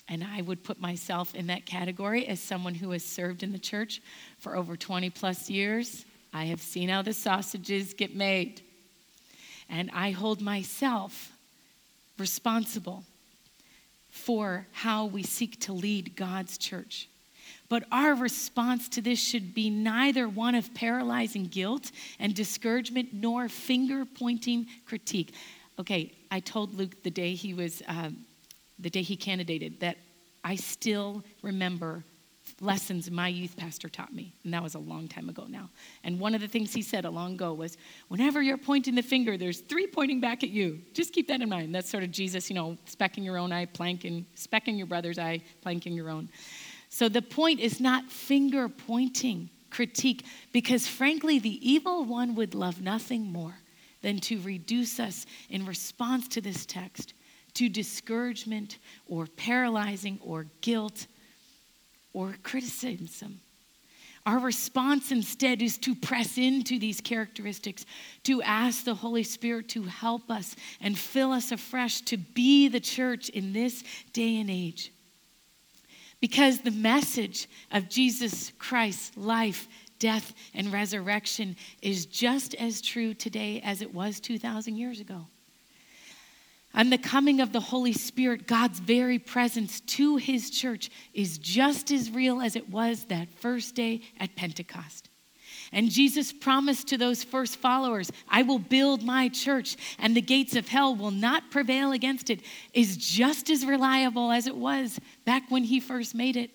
And 0.07 0.23
I 0.23 0.41
would 0.41 0.63
put 0.63 0.79
myself 0.79 1.33
in 1.33 1.47
that 1.47 1.65
category 1.65 2.27
as 2.27 2.39
someone 2.39 2.75
who 2.75 2.91
has 2.91 3.03
served 3.03 3.41
in 3.41 3.51
the 3.51 3.59
church 3.59 4.01
for 4.37 4.55
over 4.55 4.75
20 4.75 5.09
plus 5.09 5.49
years. 5.49 6.05
I 6.31 6.45
have 6.45 6.61
seen 6.61 6.89
how 6.89 7.01
the 7.01 7.13
sausages 7.13 7.93
get 7.93 8.15
made. 8.15 8.61
And 9.69 9.89
I 9.93 10.11
hold 10.11 10.41
myself 10.41 11.31
responsible 12.19 13.03
for 14.09 14.67
how 14.71 15.05
we 15.05 15.23
seek 15.23 15.59
to 15.61 15.73
lead 15.73 16.15
God's 16.15 16.57
church. 16.57 17.09
But 17.67 17.83
our 17.91 18.13
response 18.13 18.87
to 18.89 19.01
this 19.01 19.19
should 19.19 19.55
be 19.55 19.69
neither 19.69 20.29
one 20.29 20.55
of 20.55 20.73
paralyzing 20.73 21.45
guilt 21.45 21.91
and 22.19 22.35
discouragement 22.35 23.09
nor 23.11 23.49
finger 23.49 24.05
pointing 24.05 24.67
critique. 24.85 25.33
Okay, 25.79 26.13
I 26.29 26.39
told 26.41 26.75
Luke 26.75 27.01
the 27.03 27.11
day 27.11 27.33
he 27.33 27.53
was. 27.53 27.81
Um, 27.87 28.25
the 28.79 28.89
day 28.89 29.01
he 29.01 29.15
candidated, 29.15 29.79
that 29.79 29.97
I 30.43 30.55
still 30.55 31.23
remember 31.41 32.03
lessons 32.61 33.09
my 33.09 33.27
youth 33.27 33.57
pastor 33.57 33.89
taught 33.89 34.13
me. 34.13 34.33
And 34.43 34.53
that 34.53 34.61
was 34.61 34.75
a 34.75 34.79
long 34.79 35.07
time 35.07 35.29
ago 35.29 35.45
now. 35.47 35.69
And 36.03 36.19
one 36.19 36.35
of 36.35 36.41
the 36.41 36.47
things 36.47 36.73
he 36.73 36.81
said 36.81 37.05
a 37.05 37.09
long 37.09 37.33
ago 37.33 37.53
was 37.53 37.77
whenever 38.07 38.41
you're 38.41 38.57
pointing 38.57 38.95
the 38.95 39.01
finger, 39.01 39.37
there's 39.37 39.61
three 39.61 39.87
pointing 39.87 40.19
back 40.21 40.43
at 40.43 40.49
you. 40.49 40.79
Just 40.93 41.11
keep 41.13 41.27
that 41.27 41.41
in 41.41 41.49
mind. 41.49 41.73
That's 41.73 41.89
sort 41.89 42.03
of 42.03 42.11
Jesus, 42.11 42.49
you 42.49 42.55
know, 42.55 42.77
specking 42.87 43.23
your 43.25 43.37
own 43.37 43.51
eye, 43.51 43.65
planking, 43.65 44.25
specking 44.35 44.77
your 44.77 44.87
brother's 44.87 45.19
eye, 45.19 45.41
planking 45.61 45.93
your 45.93 46.09
own. 46.09 46.29
So 46.89 47.09
the 47.09 47.21
point 47.21 47.59
is 47.59 47.79
not 47.79 48.09
finger 48.11 48.69
pointing 48.69 49.49
critique, 49.69 50.25
because 50.53 50.87
frankly, 50.87 51.39
the 51.39 51.69
evil 51.69 52.05
one 52.05 52.35
would 52.35 52.55
love 52.55 52.81
nothing 52.81 53.29
more 53.31 53.55
than 54.01 54.19
to 54.19 54.39
reduce 54.41 54.99
us 54.99 55.25
in 55.49 55.65
response 55.65 56.27
to 56.29 56.39
this 56.39 56.65
text 56.65 57.13
to 57.55 57.69
discouragement 57.69 58.77
or 59.07 59.27
paralyzing 59.27 60.19
or 60.21 60.47
guilt 60.61 61.07
or 62.13 62.35
criticism. 62.43 63.41
Our 64.25 64.39
response 64.39 65.11
instead 65.11 65.61
is 65.61 65.77
to 65.79 65.93
press 65.93 66.37
into 66.39 66.79
these 66.79 66.99
characteristics, 66.99 67.85
to 68.23 68.41
ask 68.41 68.83
the 68.83 68.95
Holy 68.95 69.21
Spirit 69.21 69.69
to 69.69 69.83
help 69.83 70.31
us 70.31 70.55
and 70.81 70.97
fill 70.97 71.31
us 71.31 71.51
afresh 71.51 72.01
to 72.01 72.17
be 72.17 72.67
the 72.67 72.79
church 72.79 73.29
in 73.29 73.53
this 73.53 73.83
day 74.13 74.39
and 74.39 74.49
age. 74.49 74.91
Because 76.21 76.59
the 76.59 76.71
message 76.71 77.47
of 77.71 77.87
Jesus 77.87 78.51
Christ's 78.57 79.15
life, 79.15 79.67
death, 79.99 80.33
and 80.55 80.73
resurrection 80.73 81.55
is 81.83 82.07
just 82.07 82.55
as 82.55 82.81
true 82.81 83.13
today 83.13 83.61
as 83.63 83.83
it 83.83 83.93
was 83.93 84.19
2,000 84.19 84.75
years 84.75 84.99
ago. 84.99 85.27
And 86.75 86.91
the 86.91 86.97
coming 86.97 87.39
of 87.39 87.53
the 87.53 87.61
Holy 87.61 87.93
Spirit, 87.93 88.47
God's 88.47 88.79
very 88.79 89.17
presence 89.17 89.79
to 89.81 90.17
his 90.17 90.49
church, 90.49 90.91
is 91.13 91.37
just 91.37 91.89
as 91.89 92.11
real 92.11 92.41
as 92.41 92.57
it 92.57 92.69
was 92.69 93.05
that 93.05 93.29
first 93.39 93.75
day 93.75 94.01
at 94.19 94.35
Pentecost. 94.35 95.09
And 95.71 95.89
Jesus 95.89 96.33
promised 96.33 96.89
to 96.89 96.97
those 96.97 97.23
first 97.23 97.55
followers, 97.57 98.11
I 98.27 98.43
will 98.43 98.59
build 98.59 99.03
my 99.03 99.29
church, 99.29 99.77
and 99.97 100.15
the 100.15 100.21
gates 100.21 100.55
of 100.55 100.67
hell 100.67 100.95
will 100.95 101.11
not 101.11 101.49
prevail 101.49 101.93
against 101.93 102.29
it, 102.29 102.41
is 102.73 102.97
just 102.97 103.49
as 103.49 103.65
reliable 103.65 104.31
as 104.31 104.45
it 104.45 104.55
was 104.55 104.99
back 105.23 105.49
when 105.49 105.63
he 105.63 105.79
first 105.79 106.13
made 106.13 106.35
it. 106.35 106.51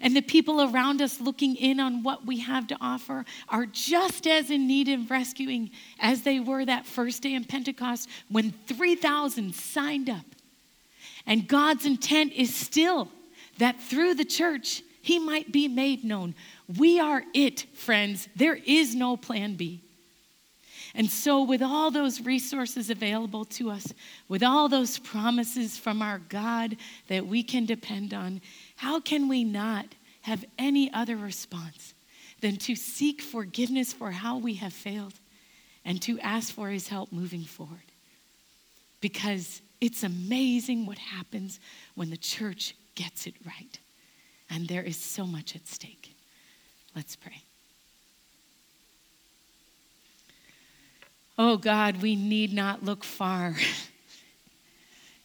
And 0.00 0.16
the 0.16 0.22
people 0.22 0.62
around 0.62 1.00
us 1.00 1.20
looking 1.20 1.56
in 1.56 1.80
on 1.80 2.02
what 2.02 2.26
we 2.26 2.38
have 2.40 2.66
to 2.68 2.76
offer 2.80 3.24
are 3.48 3.66
just 3.66 4.26
as 4.26 4.50
in 4.50 4.66
need 4.66 4.88
of 4.88 5.10
rescuing 5.10 5.70
as 6.00 6.22
they 6.22 6.40
were 6.40 6.64
that 6.64 6.86
first 6.86 7.22
day 7.22 7.34
in 7.34 7.44
Pentecost 7.44 8.08
when 8.28 8.52
3,000 8.66 9.54
signed 9.54 10.10
up. 10.10 10.24
And 11.26 11.48
God's 11.48 11.86
intent 11.86 12.32
is 12.32 12.54
still 12.54 13.08
that 13.58 13.80
through 13.80 14.14
the 14.14 14.24
church, 14.24 14.82
he 15.00 15.18
might 15.18 15.52
be 15.52 15.68
made 15.68 16.04
known. 16.04 16.34
We 16.78 16.98
are 16.98 17.22
it, 17.34 17.66
friends. 17.74 18.28
There 18.34 18.58
is 18.66 18.94
no 18.94 19.16
plan 19.16 19.54
B. 19.54 19.80
And 20.96 21.10
so, 21.10 21.42
with 21.42 21.60
all 21.60 21.90
those 21.90 22.20
resources 22.20 22.88
available 22.88 23.44
to 23.46 23.68
us, 23.68 23.92
with 24.28 24.44
all 24.44 24.68
those 24.68 24.98
promises 24.98 25.76
from 25.76 26.00
our 26.00 26.20
God 26.28 26.76
that 27.08 27.26
we 27.26 27.42
can 27.42 27.66
depend 27.66 28.14
on, 28.14 28.40
how 28.76 29.00
can 29.00 29.28
we 29.28 29.44
not 29.44 29.86
have 30.22 30.44
any 30.58 30.92
other 30.92 31.16
response 31.16 31.94
than 32.40 32.56
to 32.56 32.74
seek 32.74 33.22
forgiveness 33.22 33.92
for 33.92 34.10
how 34.10 34.38
we 34.38 34.54
have 34.54 34.72
failed 34.72 35.14
and 35.84 36.00
to 36.02 36.18
ask 36.20 36.52
for 36.52 36.68
his 36.68 36.88
help 36.88 37.12
moving 37.12 37.42
forward? 37.42 37.92
Because 39.00 39.60
it's 39.80 40.02
amazing 40.02 40.86
what 40.86 40.98
happens 40.98 41.60
when 41.94 42.10
the 42.10 42.16
church 42.16 42.74
gets 42.94 43.26
it 43.26 43.34
right. 43.46 43.78
And 44.50 44.68
there 44.68 44.82
is 44.82 44.96
so 44.96 45.26
much 45.26 45.54
at 45.54 45.66
stake. 45.66 46.14
Let's 46.94 47.16
pray. 47.16 47.42
Oh 51.36 51.56
God, 51.56 52.00
we 52.00 52.14
need 52.14 52.52
not 52.52 52.84
look 52.84 53.02
far 53.02 53.56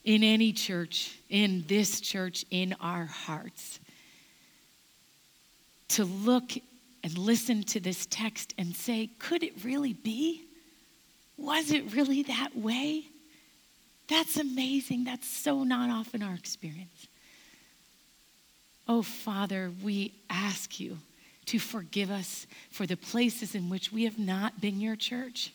in 0.04 0.24
any 0.24 0.54
church, 0.54 1.18
in 1.30 1.66
this 1.68 2.00
church, 2.02 2.46
in 2.52 2.76
our 2.80 3.06
hearts, 3.06 3.80
to 5.90 6.06
look 6.06 6.52
and 7.04 7.18
listen 7.18 7.64
to 7.64 7.80
this 7.80 8.06
text 8.06 8.54
and 8.58 8.76
say, 8.76 9.10
could 9.20 9.44
it 9.44 9.64
really 9.64 9.94
be? 9.94 10.46
Was 11.38 11.72
it 11.72 11.94
really 11.94 12.24
that 12.24 12.56
way? 12.56 13.06
That's 14.08 14.38
amazing. 14.38 15.04
That's 15.04 15.28
so 15.28 15.64
not 15.64 15.90
often 15.90 16.24
our 16.24 16.34
experience. 16.34 17.08
Oh, 18.88 19.02
Father, 19.04 19.72
we 19.84 20.14
ask 20.30 20.80
you 20.80 20.98
to 21.46 21.60
forgive 21.60 22.10
us 22.12 22.48
for 22.72 22.86
the 22.86 22.98
places 22.98 23.56
in 23.56 23.70
which 23.70 23.92
we 23.92 24.04
have 24.04 24.20
not 24.20 24.60
been 24.60 24.82
your 24.82 24.96
church. 24.96 25.54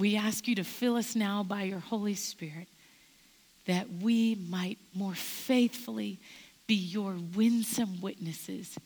We 0.00 0.16
ask 0.16 0.48
you 0.48 0.54
to 0.54 0.64
fill 0.64 0.96
us 0.96 1.14
now 1.14 1.42
by 1.42 1.64
your 1.64 1.78
Holy 1.78 2.14
Spirit 2.14 2.68
that 3.66 3.86
we 4.00 4.34
might 4.34 4.78
more 4.94 5.14
faithfully 5.14 6.18
be 6.66 6.74
your 6.74 7.14
winsome 7.36 8.00
witnesses 8.00 8.78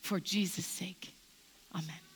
for 0.00 0.18
Jesus' 0.18 0.64
sake. 0.64 1.12
Amen. 1.74 2.07